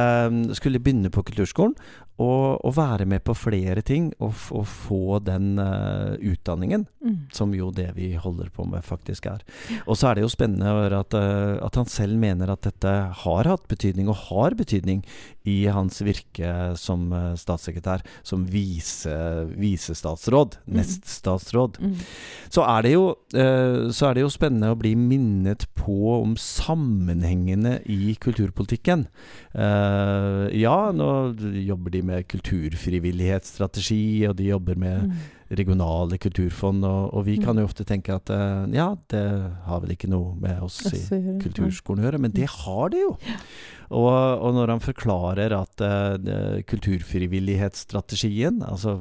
skulle 0.59 0.83
begynne 0.83 1.11
på 1.13 1.25
kulturskolen 1.27 1.75
å, 2.21 2.71
være 2.73 3.07
med 3.09 3.23
på 3.25 3.33
flere 3.37 3.81
ting 3.85 4.11
og, 4.21 4.35
og 4.53 4.65
få 4.69 5.19
den 5.25 5.57
uh, 5.57 6.13
utdanningen, 6.21 6.85
mm. 7.01 7.17
som 7.33 7.53
jo 7.57 7.71
det 7.73 7.89
vi 7.97 8.11
holder 8.21 8.51
på 8.53 8.65
med 8.69 8.85
faktisk 8.85 9.27
er. 9.31 9.41
Og 9.87 9.97
så 9.97 10.09
er 10.09 10.17
det 10.17 10.25
jo 10.25 10.31
spennende 10.33 10.69
å 10.69 10.83
høre 10.83 11.01
at, 11.01 11.17
uh, 11.17 11.57
at, 11.65 11.79
han 11.79 11.89
selv 11.89 12.19
mener 12.21 12.53
at 12.53 12.65
dette 12.67 12.93
har 13.23 13.49
hatt 13.49 13.65
betydning, 13.71 14.11
og 14.11 14.27
har 14.29 14.57
betydning, 14.59 15.01
i 15.49 15.65
hans 15.71 16.01
virke 16.05 16.75
som 16.79 17.11
uh, 17.13 17.33
statssekretær, 17.39 18.03
som 18.25 18.45
visestatsråd, 18.47 20.57
mm. 20.63 20.73
neststatsråd. 20.77 21.79
Mm. 21.83 21.95
Så, 22.53 22.61
er 22.63 22.81
det 22.85 22.91
jo, 22.93 23.05
så 23.33 24.07
er 24.07 24.13
det 24.15 24.23
jo 24.23 24.29
spennende 24.31 24.73
å 24.73 24.79
bli 24.79 24.93
minnet 24.99 25.65
på 25.77 26.19
om 26.19 26.35
sammenhengene 26.39 27.79
i 27.89 28.15
kulturpolitikken. 28.21 29.07
ja, 29.53 30.91
nå 30.93 31.33
jobber 31.65 31.89
de 31.95 32.01
med 32.05 32.27
kulturfrivillighetsstrategi, 32.29 34.27
og 34.29 34.35
de 34.37 34.45
jobber 34.51 34.75
med 34.79 34.97
mm. 35.09 35.13
Regionale 35.49 36.17
kulturfond. 36.21 36.85
Og, 36.87 37.13
og 37.13 37.25
vi 37.27 37.37
kan 37.41 37.57
jo 37.59 37.65
ofte 37.67 37.83
tenke 37.87 38.15
at 38.15 38.29
uh, 38.33 38.65
ja, 38.73 38.95
det 39.13 39.23
har 39.67 39.83
vel 39.83 39.91
ikke 39.95 40.11
noe 40.11 40.35
med 40.39 40.61
oss 40.65 40.81
i 40.89 40.99
kulturskolen 41.43 42.03
å 42.03 42.07
gjøre, 42.07 42.23
men 42.25 42.35
det 42.35 42.49
har 42.63 42.85
det 42.93 43.01
jo. 43.03 43.11
Og, 43.93 44.09
og 44.09 44.53
når 44.55 44.67
han 44.73 44.81
forklarer 44.81 45.53
at 45.57 45.81
uh, 45.83 46.17
kulturfrivillighetsstrategien, 46.69 48.63
altså 48.65 48.91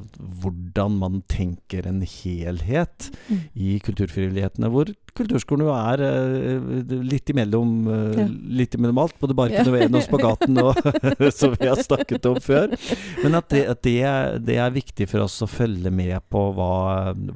hvordan 0.42 0.98
man 1.00 1.22
tenker 1.31 1.87
en 1.88 2.02
helhet 2.05 3.11
mm. 3.28 3.40
i 3.55 3.78
kulturfrivillighetene, 3.85 4.68
hvor 4.72 4.87
kulturskolen 5.16 5.66
jo 5.66 5.72
er 5.75 6.03
uh, 6.03 6.92
litt, 7.05 7.31
imellom, 7.33 7.72
uh, 7.88 8.16
ja. 8.16 8.27
litt 8.61 8.77
imellom 8.77 9.01
alt, 9.03 9.16
både 9.20 9.37
Barken 9.37 9.98
og 9.98 10.05
Spagaten, 10.07 10.61
og, 10.62 10.79
som 11.38 11.57
vi 11.59 11.68
har 11.68 11.81
snakket 11.83 12.29
om 12.31 12.40
før. 12.42 12.72
Men 13.22 13.38
at, 13.38 13.48
det, 13.53 13.62
at 13.72 13.83
det, 13.85 13.98
det, 14.48 14.59
er 14.62 14.75
viktig 14.75 15.09
for 15.11 15.27
oss 15.27 15.38
å 15.44 15.51
følge 15.51 15.92
med 15.92 16.16
på 16.33 16.44
hva, 16.57 16.72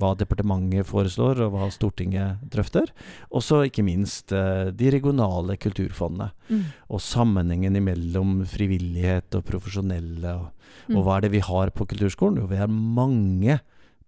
hva 0.00 0.14
departementet 0.18 0.88
foreslår, 0.88 1.44
og 1.46 1.54
hva 1.56 1.70
Stortinget 1.74 2.42
drøfter. 2.52 2.92
Og 3.30 3.44
så 3.44 3.64
ikke 3.66 3.84
minst 3.86 4.32
de 4.32 4.90
regionale 4.92 5.58
kulturfondene. 5.60 6.30
Mm. 6.48 6.66
Og 6.92 7.02
sammenhengen 7.02 7.78
mellom 7.84 8.40
frivillighet 8.48 9.36
og 9.36 9.46
profesjonelle. 9.48 10.34
Og, 10.40 10.74
mm. 10.88 10.96
og, 10.96 11.00
hva 11.06 11.16
er 11.16 11.26
det 11.26 11.34
vi 11.34 11.44
har 11.44 11.72
på 11.74 11.88
kulturskolen? 11.90 12.42
Jo, 12.42 12.50
vi 12.50 12.60
har 12.60 12.70
mange 12.70 13.60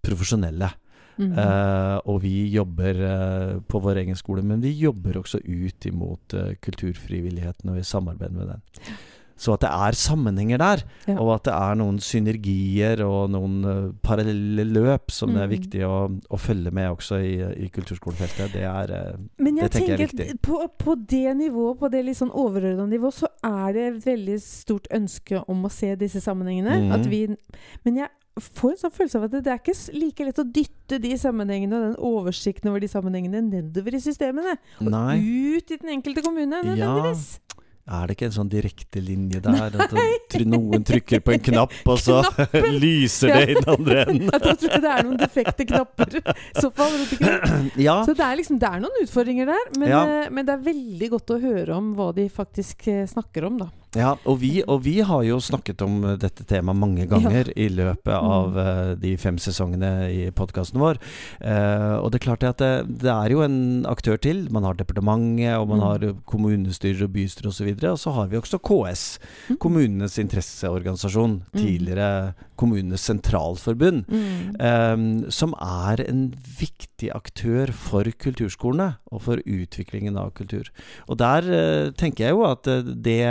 profesjonelle. 0.05 0.71
Mm. 1.19 1.33
Uh, 1.35 1.97
og 2.07 2.21
vi 2.23 2.47
jobber 2.53 2.95
uh, 3.03 3.59
på 3.67 3.81
vår 3.83 3.99
egen 4.05 4.15
skole, 4.15 4.41
men 4.41 4.61
vi 4.63 4.71
jobber 4.79 5.19
også 5.19 5.41
ut 5.43 5.85
imot 5.89 6.33
uh, 6.39 6.53
kulturfrivilligheten 6.63 7.69
og 7.73 7.79
i 7.81 7.83
samarbeid 7.83 8.31
med 8.31 8.53
den. 8.53 8.61
Så 9.39 9.53
at 9.55 9.61
det 9.63 9.69
er 9.71 9.95
sammenhenger 9.95 10.57
der, 10.59 10.81
Ja. 11.07 11.13
og 11.23 11.29
at 11.37 11.45
det 11.45 11.53
er 11.55 11.75
noen 11.79 11.99
synergier 12.03 12.99
og 13.05 13.29
noen 13.31 13.53
uh, 13.63 13.91
parallelle 14.03 14.65
løp 14.67 15.11
som 15.15 15.31
det 15.31 15.41
er 15.43 15.47
Mm. 15.47 15.53
viktig 15.55 15.83
å, 15.87 15.93
å 16.29 16.37
følge 16.39 16.71
med 16.75 16.89
også 16.91 17.19
i, 17.23 17.37
i 17.65 17.69
kulturskolefeltet, 17.71 18.51
det 18.51 18.63
er 18.67 18.91
uh, 18.91 19.17
Det 19.39 19.71
tenker 19.71 19.93
jeg 19.93 19.99
er 19.99 20.03
viktig. 20.07 20.41
på, 20.43 20.59
på 20.77 20.95
det 21.07 21.37
nivået, 21.39 21.79
på 21.79 21.87
det 21.91 22.03
litt 22.05 22.19
sånn 22.19 22.31
overordna 22.35 22.85
nivå, 22.91 23.11
så 23.15 23.27
er 23.43 23.73
det 23.73 23.85
et 23.93 24.05
veldig 24.05 24.39
stort 24.43 24.87
ønske 24.91 25.39
om 25.47 25.63
å 25.63 25.71
se 25.71 25.95
disse 25.95 26.19
sammenhengene. 26.19 26.75
Mm. 26.89 26.91
At 26.99 27.07
vi, 27.07 27.25
men 27.85 27.95
jeg 28.03 28.09
får 28.43 28.71
en 28.75 28.81
sånn 28.83 28.95
følelse 28.95 29.19
av 29.19 29.27
at 29.27 29.31
det, 29.35 29.43
det 29.47 29.53
er 29.53 29.61
ikke 29.63 29.77
like 29.99 30.25
lett 30.29 30.41
å 30.43 30.47
dytte 30.59 30.99
de 31.03 31.13
sammenhengene 31.21 31.75
og 31.79 31.85
den 31.89 31.99
oversikten 32.11 32.69
over 32.71 32.79
de 32.83 32.89
sammenhengene 32.91 33.41
nedover 33.49 33.95
i 33.95 34.01
systemene. 34.03 34.57
Nei. 34.81 35.19
Ut 35.59 35.71
i 35.71 35.77
den 35.81 35.95
enkelte 35.99 36.25
kommune, 36.25 36.63
Ja. 36.77 36.95
Er 37.89 38.05
det 38.05 38.13
ikke 38.19 38.27
en 38.27 38.33
sånn 38.35 38.49
direkte 38.51 39.01
linje 39.01 39.39
der? 39.41 39.73
At 39.81 39.93
noen 40.45 40.83
trykker 40.85 41.23
på 41.25 41.31
en 41.33 41.39
knapp, 41.47 41.71
og 41.89 41.97
så 41.97 42.19
lyser 42.83 43.31
det 43.33 43.39
i 43.49 43.55
den 43.57 43.65
andre 43.73 44.03
enden? 44.03 44.29
jeg 44.29 44.59
tror 44.61 44.83
det 44.83 44.91
er 44.93 45.07
noen 45.07 45.17
defekte 45.17 45.65
knapper. 45.71 46.19
Så. 46.59 46.69
Ja. 47.87 47.95
Så 48.05 48.13
det 48.13 48.25
er 48.27 48.37
liksom, 48.37 48.59
det 48.61 48.69
er 48.69 48.83
noen 48.83 49.01
utfordringer 49.01 49.49
der, 49.49 49.65
men, 49.79 49.89
Ja. 49.89 50.03
eh, 50.05 50.29
men 50.29 50.45
det 50.45 50.53
er 50.53 50.63
veldig 50.69 51.09
godt 51.15 51.33
å 51.33 51.39
høre 51.41 51.75
om 51.81 51.89
hva 51.97 52.11
de 52.13 52.27
faktisk 52.29 52.85
eh, 52.93 53.07
snakker 53.09 53.49
om, 53.49 53.57
da. 53.65 53.71
Ja, 53.97 54.11
og 54.29 54.35
vi, 54.43 54.59
og 54.69 54.83
vi 54.85 54.99
har 55.01 55.23
jo 55.25 55.39
snakket 55.41 55.81
om 55.81 56.03
eh, 56.05 56.17
dette 56.21 56.43
temaet 56.45 56.77
mange 56.77 57.07
ganger 57.09 57.47
i 57.57 57.65
løpet 57.73 58.13
av 58.13 58.53
uh, 58.53 58.91
de 59.01 59.15
fem 59.17 59.39
sesongene 59.41 59.89
i 60.13 60.27
podkasten 60.35 60.77
vår. 60.81 60.99
Uh, 61.41 61.97
og 61.97 62.11
det 62.11 62.19
er 62.19 62.25
klart 62.27 62.45
at 62.45 62.61
det, 62.61 62.69
det 63.01 63.09
er 63.09 63.33
jo 63.33 63.41
en 63.41 63.87
aktør 63.89 64.19
til. 64.21 64.43
Man 64.53 64.67
har 64.67 64.77
departementet, 64.77 65.55
og 65.57 65.67
man 65.71 65.79
Mm. 65.79 65.85
har 65.85 66.03
kommunestyrer 66.27 67.05
og 67.07 67.13
bystyrer 67.15 67.49
osv. 67.49 67.69
Og, 67.71 67.79
så 67.79 67.91
og 67.93 67.99
så 68.03 68.13
har 68.17 68.27
vi 68.27 68.37
også 68.37 68.59
KS, 68.59 69.03
Mm. 69.49 69.57
kommunenes 69.57 70.17
interesseorganisasjon. 70.19 71.39
Mm. 71.53 71.59
Tidligere 71.59 72.33
Kommunenes 72.59 73.05
Sentralforbund. 73.07 74.05
Mm. 74.09 74.55
um, 74.59 75.31
som 75.31 75.53
er 75.63 76.01
en 76.05 76.29
viktig 76.59 77.09
aktør 77.15 77.71
for 77.75 78.07
kulturskolene 78.19 78.91
og 79.13 79.23
for 79.25 79.41
utviklingen 79.45 80.17
av 80.19 80.33
kultur. 80.37 80.67
Og 81.07 81.19
der 81.21 81.47
uh, 81.47 81.91
tenker 81.97 82.27
jeg 82.27 82.35
jo 82.35 82.43
at 82.47 82.67
eh, 82.69 82.83
det, 82.83 83.21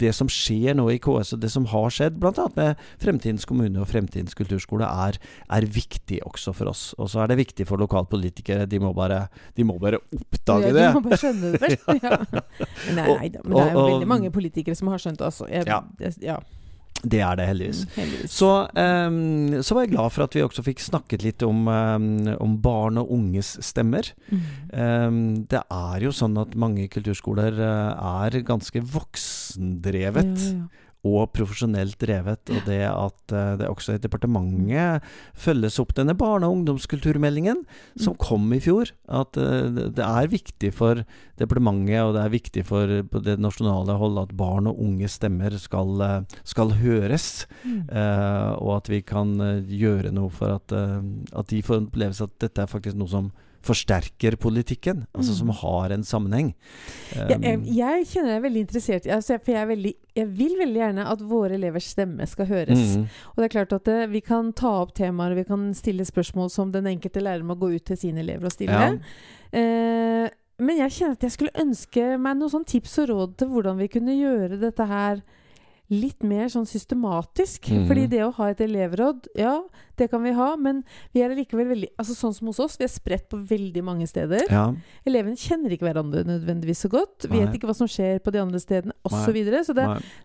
det 0.00 0.14
som 0.16 0.30
skjer 0.30 0.76
nå 0.78 0.86
i 0.92 0.98
KS, 1.02 1.34
og 1.36 1.42
det 1.42 1.50
som 1.52 1.68
har 1.70 1.92
skjedd, 1.94 2.18
bl.a. 2.22 2.48
med 2.56 2.80
Fremtidens 3.02 3.46
kommune 3.48 3.82
og 3.82 3.88
Fremtidens 3.90 4.36
kulturskole, 4.38 4.88
er, 4.88 5.18
er 5.52 5.68
viktig 5.68 6.20
også 6.26 6.54
for 6.56 6.72
oss. 6.72 6.86
Og 6.98 7.10
så 7.12 7.22
er 7.24 7.32
det 7.32 7.40
viktig 7.42 7.68
for 7.68 7.80
lokalpolitikere. 7.82 8.68
De 8.70 8.80
må 8.82 8.94
bare, 8.96 9.26
de 9.56 9.66
må 9.66 9.78
bare 9.82 10.00
oppdage 10.14 10.72
ja, 10.72 10.74
det. 10.78 10.88
Du 10.88 10.98
må 10.98 11.06
bare 11.08 11.20
skjønne 11.20 11.54
det 11.54 11.62
først. 11.64 11.88
Ja. 12.94 13.06
Nei, 13.16 13.28
da, 13.32 13.40
men 13.44 13.54
det 13.56 13.62
er 13.62 13.72
jo 13.74 13.84
veldig 13.88 14.08
mange 14.08 14.30
politikere 14.34 14.76
som 14.78 14.90
har 14.92 15.00
skjønt 15.02 15.18
det 15.20 15.26
også. 15.26 15.48
Jeg, 15.50 15.66
Ja. 15.68 15.80
Jeg, 16.00 16.14
ja. 16.22 16.36
Det 17.04 17.20
er 17.20 17.36
det 17.38 17.48
heldigvis. 17.50 17.82
Mm, 17.84 17.94
heldigvis. 17.98 18.36
Så, 18.38 18.50
um, 18.74 19.62
så 19.62 19.76
var 19.76 19.84
jeg 19.84 19.92
glad 19.94 20.14
for 20.14 20.26
at 20.26 20.36
vi 20.36 20.44
også 20.44 20.64
fikk 20.66 20.80
snakket 20.84 21.26
litt 21.26 21.44
om, 21.46 21.66
um, 21.68 22.06
om 22.40 22.56
barn 22.64 23.00
og 23.02 23.12
unges 23.14 23.54
stemmer. 23.64 24.08
Mm. 24.30 24.46
Um, 24.72 25.20
det 25.50 25.60
er 25.68 26.06
jo 26.06 26.14
sånn 26.14 26.38
at 26.40 26.56
mange 26.58 26.86
kulturskoler 26.92 27.60
eh, 27.60 28.08
er 28.24 28.40
ganske 28.46 28.80
voksendrevet. 28.94 30.34
Ja, 30.48 30.56
ja. 30.64 30.83
Og 31.04 31.28
profesjonelt 31.36 31.98
drevet. 32.00 32.48
Og 32.48 32.64
det 32.68 32.80
at 32.88 33.34
eh, 33.34 33.54
det 33.60 33.68
også 33.68 33.96
i 33.96 34.02
departementet 34.02 35.04
følges 35.36 35.78
opp 35.82 35.94
denne 35.98 36.16
barne- 36.16 36.48
og 36.48 36.58
ungdomskulturmeldingen 36.58 37.64
som 38.00 38.16
kom 38.20 38.48
i 38.56 38.60
fjor. 38.64 38.92
At 39.08 39.36
eh, 39.40 39.68
det 39.94 40.04
er 40.04 40.32
viktig 40.32 40.72
for 40.76 41.04
departementet, 41.40 42.00
og 42.00 42.14
det 42.16 42.24
er 42.24 42.34
viktig 42.34 42.64
for 42.68 42.96
det 43.26 43.36
nasjonale 43.42 43.98
hold 44.00 44.22
at 44.22 44.36
barn 44.38 44.70
og 44.70 44.80
unge 44.80 45.10
stemmer 45.12 45.56
skal, 45.60 45.94
eh, 46.00 46.38
skal 46.46 46.76
høres. 46.80 47.46
Mm. 47.64 47.80
Eh, 47.88 48.50
og 48.58 48.76
at 48.78 48.92
vi 48.92 49.02
kan 49.04 49.36
gjøre 49.68 50.14
noe 50.14 50.32
for 50.32 50.56
at, 50.56 50.72
at 50.72 51.50
de 51.50 51.64
får 51.64 51.82
en 51.82 51.90
opplevelse 51.90 52.28
at 52.28 52.38
dette 52.42 52.64
er 52.64 52.70
faktisk 52.70 52.96
noe 52.98 53.10
som 53.10 53.32
forsterker 53.64 54.36
politikken. 54.40 55.06
Altså 55.14 55.32
Mm. 55.32 55.38
som 55.38 55.48
har 55.60 55.90
en 55.94 56.04
sammenheng. 56.04 56.54
Ja, 57.16 57.26
jeg, 57.28 57.58
Um, 57.58 57.64
jeg 57.64 58.06
kjenner 58.10 58.30
jeg 58.34 58.36
er 58.36 58.44
veldig 58.44 58.62
interessert 58.66 59.06
altså, 59.06 59.38
For 59.44 59.52
jeg, 59.52 59.68
veldig, 59.68 59.94
jeg 60.16 60.28
vil 60.38 60.56
veldig 60.58 60.80
gjerne 60.80 61.06
at 61.10 61.20
våre 61.20 61.54
elevers 61.56 61.88
stemme 61.94 62.26
skal 62.26 62.46
høres. 62.46 62.96
mm, 62.96 63.02
Og 63.32 63.36
det 63.36 63.44
er 63.44 63.54
klart 63.58 63.72
at 63.72 63.88
eh, 63.88 64.06
Vi 64.06 64.20
kan 64.20 64.52
ta 64.52 64.82
opp 64.82 64.94
temaer 64.94 65.34
vi 65.34 65.44
kan 65.44 65.72
stille 65.74 66.04
spørsmål 66.04 66.50
som 66.50 66.72
den 66.72 66.86
enkelte 66.86 67.20
lærer 67.24 67.42
må 67.44 67.56
gå 67.58 67.74
ut 67.74 67.84
til 67.84 67.96
sine 67.96 68.20
elever 68.20 68.44
og 68.46 68.52
stille. 68.52 68.72
Ja. 68.72 68.92
Uh, 69.54 70.28
men 70.60 70.78
jeg 70.78 70.90
kjenner 70.94 71.16
at 71.18 71.24
jeg 71.26 71.34
skulle 71.34 71.56
ønske 71.58 72.04
meg 72.20 72.36
noen 72.38 72.50
sånn 72.52 72.66
tips 72.68 72.98
og 73.02 73.08
råd 73.10 73.36
til 73.40 73.48
hvordan 73.50 73.78
vi 73.80 73.88
kunne 73.90 74.14
gjøre 74.14 74.60
dette 74.60 74.86
her 74.86 75.22
litt 76.00 76.22
mer 76.26 76.48
sånn 76.52 76.66
systematisk. 76.66 77.70
Mm. 77.70 77.86
Fordi 77.88 78.06
det 78.10 78.22
å 78.26 78.32
ha 78.38 78.50
et 78.52 78.60
elevråd, 78.64 79.28
ja, 79.38 79.56
det 79.96 80.08
kan 80.10 80.24
vi 80.24 80.32
ha, 80.34 80.56
men 80.58 80.80
vi 81.14 81.20
er 81.22 81.30
likevel 81.38 81.68
veldig 81.70 81.88
Altså 82.02 82.16
sånn 82.18 82.32
som 82.34 82.48
hos 82.50 82.58
oss, 82.58 82.74
vi 82.80 82.82
er 82.86 82.90
spredt 82.90 83.28
på 83.30 83.38
veldig 83.46 83.82
mange 83.86 84.08
steder. 84.10 84.42
ja. 84.50 84.64
Elevene 85.06 85.36
kjenner 85.38 85.70
ikke 85.70 85.86
hverandre 85.86 86.24
nødvendigvis 86.26 86.80
så 86.82 86.88
godt. 86.90 87.28
Nei. 87.30 87.44
Vet 87.44 87.54
ikke 87.58 87.68
hva 87.68 87.76
som 87.76 87.86
skjer 87.90 88.18
på 88.24 88.32
de 88.34 88.40
andre 88.42 88.58
stedene, 88.58 88.92
osv. 89.06 89.20
Så, 89.24 89.32
videre. 89.36 89.60
så 89.64 89.74
det, 89.76 89.84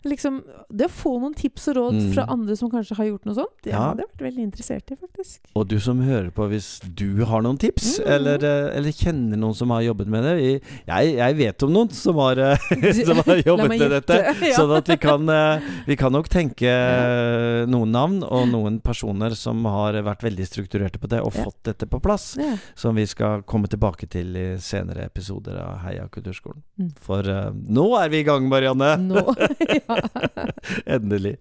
liksom, 0.09 0.41
det 0.73 0.87
å 0.87 0.93
få 0.93 1.13
noen 1.21 1.35
tips 1.37 1.67
og 1.69 1.75
råd 1.77 1.97
Mm. 1.99 2.13
fra 2.13 2.25
andre 2.29 2.55
som 2.55 2.69
kanskje 2.71 2.95
har 2.97 3.05
gjort 3.05 3.25
noe 3.25 3.35
sånt, 3.35 3.55
det 3.63 3.71
Ja. 3.73 3.79
hadde 3.89 4.01
jeg 4.03 4.09
vært 4.13 4.25
veldig 4.29 4.43
interessert 4.47 4.91
i, 4.91 4.95
faktisk. 4.95 5.39
Og 5.55 5.67
du 5.67 5.79
som 5.79 5.99
hører 6.01 6.31
på, 6.31 6.47
hvis 6.49 6.79
du 6.95 7.25
har 7.25 7.41
noen 7.41 7.57
tips, 7.59 7.99
Mm. 7.99 8.07
eller, 8.07 8.35
eh, 8.35 8.77
eller 8.77 8.91
kjenner 8.91 9.37
noen 9.37 9.53
som 9.55 9.69
har 9.69 9.81
jobbet 9.81 10.07
med 10.07 10.23
det 10.23 10.61
Jeg, 10.87 11.15
jeg 11.17 11.35
vet 11.37 11.63
om 11.63 11.73
noen 11.73 11.91
som 11.91 12.15
har, 12.15 12.39
eh, 12.39 12.57
som 13.05 13.17
har 13.17 13.41
jobbet 13.43 13.69
med 13.69 13.91
dette. 13.91 14.35
Ja. 14.49 14.55
Sånn 14.57 14.75
at 14.77 14.87
vi 14.87 14.95
kan, 14.97 15.27
eh, 15.29 15.58
vi 15.87 15.97
kan 15.99 16.13
nok 16.15 16.29
tenke 16.31 16.69
eh, 16.69 17.65
noen 17.69 17.93
navn 17.93 18.19
og 18.25 18.49
noen 18.51 18.79
personer 18.83 19.35
som 19.37 19.63
har 19.69 19.97
vært 20.05 20.25
veldig 20.27 20.47
strukturerte 20.47 21.01
på 21.01 21.09
det 21.11 21.21
og 21.23 21.35
fått 21.35 21.59
dette 21.71 21.89
på 21.89 22.01
plass. 22.03 22.31
Som 22.79 22.99
vi 22.99 23.05
skal 23.09 23.43
komme 23.49 23.69
tilbake 23.71 24.09
til 24.11 24.35
i 24.37 24.47
senere 24.63 25.07
episoder 25.09 25.59
av 25.61 25.79
Heia 25.85 26.07
kulturskolen. 26.11 26.61
Mm. 26.79 26.91
For 27.03 27.25
uh, 27.25 27.49
nå 27.51 27.87
er 27.99 28.11
vi 28.13 28.23
i 28.23 28.27
gang, 28.27 28.47
Marianne! 28.51 28.95
Nå. 29.09 29.23
ja. 29.79 29.99
Endelig. 30.95 31.37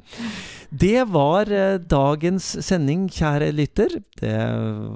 Det 0.68 1.04
var 1.08 1.48
eh, 1.48 1.78
dagens 1.80 2.44
sending, 2.64 3.06
kjære 3.08 3.52
lytter. 3.56 3.94
Det 4.20 4.36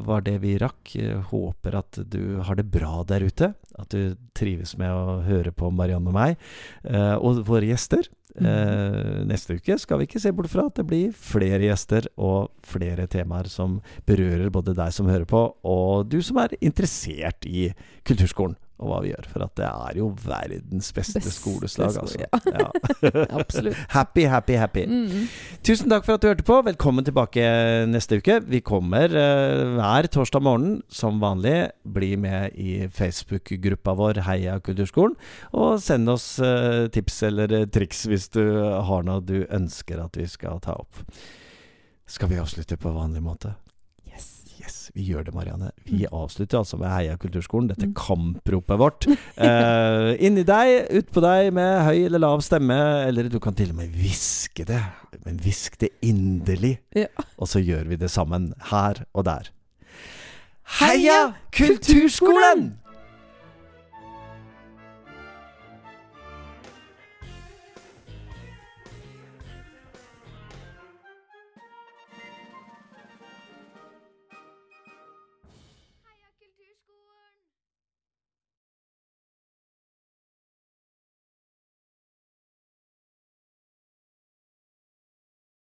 var 0.04 0.24
det 0.26 0.36
vi 0.42 0.58
rakk. 0.60 0.92
Håper 1.30 1.78
at 1.80 2.00
du 2.12 2.42
har 2.44 2.58
det 2.58 2.66
bra 2.68 3.00
der 3.08 3.24
ute. 3.24 3.54
At 3.80 3.94
du 3.94 4.12
trives 4.36 4.76
med 4.76 4.92
å 4.92 5.22
høre 5.24 5.52
på 5.56 5.70
Marianne 5.72 6.12
og 6.12 6.16
meg, 6.16 6.36
eh, 6.84 7.14
og 7.16 7.44
våre 7.48 7.72
gjester. 7.72 8.08
Mm. 8.32 9.28
neste 9.28 9.58
uke 9.60 9.74
skal 9.76 9.98
vi 10.00 10.06
ikke 10.06 10.20
se 10.22 10.30
bort 10.32 10.48
fra 10.48 10.62
at 10.64 10.78
det 10.78 10.86
blir 10.88 11.10
flere 11.12 11.66
gjester 11.66 12.06
og 12.16 12.46
flere 12.64 13.04
temaer 13.04 13.44
som 13.52 13.74
berører 14.08 14.48
både 14.48 14.72
deg 14.72 14.94
som 14.96 15.10
hører 15.12 15.26
på, 15.28 15.42
og 15.68 16.08
du 16.08 16.16
som 16.24 16.40
er 16.40 16.54
interessert 16.64 17.44
i 17.44 17.66
kulturskolen. 18.08 18.56
Og 18.82 18.90
hva 18.90 19.00
vi 19.04 19.12
gjør. 19.12 19.28
For 19.30 19.44
at 19.46 19.54
det 19.60 19.68
er 19.68 19.98
jo 20.00 20.08
verdens 20.24 20.90
beste, 20.94 21.20
Beste 21.22 21.34
skoleslag, 21.36 21.94
skole, 21.94 22.02
altså. 22.02 22.18
ja. 22.18 22.28
Ja. 22.52 23.26
Absolutt. 23.40 23.78
Happy, 23.94 24.24
happy, 24.28 24.56
happy. 24.58 24.84
Mm. 24.90 25.28
Tusen 25.64 25.90
takk 25.92 26.06
for 26.06 26.16
at 26.16 26.24
du 26.24 26.28
hørte 26.30 26.46
på. 26.46 26.58
Velkommen 26.66 27.06
tilbake 27.06 27.44
neste 27.90 28.18
uke. 28.20 28.40
Vi 28.50 28.62
kommer 28.66 29.12
uh, 29.14 29.76
hver 29.78 30.08
torsdag 30.12 30.44
morgen 30.44 30.80
som 30.92 31.20
vanlig. 31.22 31.70
Bli 31.86 32.14
med 32.20 32.58
i 32.58 32.88
Facebook-gruppa 32.92 33.94
vår 33.98 34.22
Heia 34.26 34.58
kulturskolen. 34.64 35.16
Og 35.56 35.78
send 35.82 36.10
oss 36.12 36.34
uh, 36.42 36.88
tips 36.92 37.22
eller 37.30 37.54
eh, 37.62 37.68
triks 37.70 38.04
hvis 38.10 38.28
du 38.34 38.42
har 38.42 39.06
noe 39.06 39.22
du 39.24 39.42
ønsker 39.48 40.02
at 40.02 40.18
vi 40.18 40.26
skal 40.30 40.60
ta 40.64 40.76
opp. 40.82 41.04
Skal 42.10 42.28
vi 42.32 42.40
avslutte 42.42 42.76
på 42.76 42.92
vanlig 42.92 43.22
måte? 43.24 43.54
Yes. 44.62 44.90
Vi 44.94 45.02
gjør 45.10 45.24
det, 45.26 45.34
Marianne. 45.34 45.70
Vi 45.84 46.04
Mm. 46.06 46.12
avslutter 46.22 46.58
altså 46.60 46.78
med 46.78 46.88
Heia 46.90 47.16
kulturskolen, 47.16 47.68
dette 47.68 47.86
Mm. 47.88 47.94
kampropet 47.94 48.78
vårt. 48.78 49.06
Uh, 49.36 50.14
inni 50.24 50.44
deg, 50.46 50.86
utpå 51.02 51.20
deg 51.20 51.52
med 51.52 51.82
høy 51.84 52.04
eller 52.06 52.18
lav 52.22 52.40
stemme, 52.46 52.76
eller 53.08 53.28
du 53.28 53.40
kan 53.40 53.54
til 53.58 53.70
og 53.70 53.76
med 53.76 53.90
hviske 53.92 54.64
det. 54.64 54.82
Men 55.24 55.38
hvisk 55.42 55.78
det 55.80 55.90
inderlig. 56.02 56.78
Ja. 56.94 57.06
Og 57.38 57.48
så 57.48 57.58
gjør 57.64 57.88
vi 57.88 57.96
det 57.96 58.10
sammen, 58.10 58.52
her 58.70 59.04
og 59.14 59.24
der. 59.24 59.50
Heia 60.78 61.34
kulturskolen! 61.52 62.78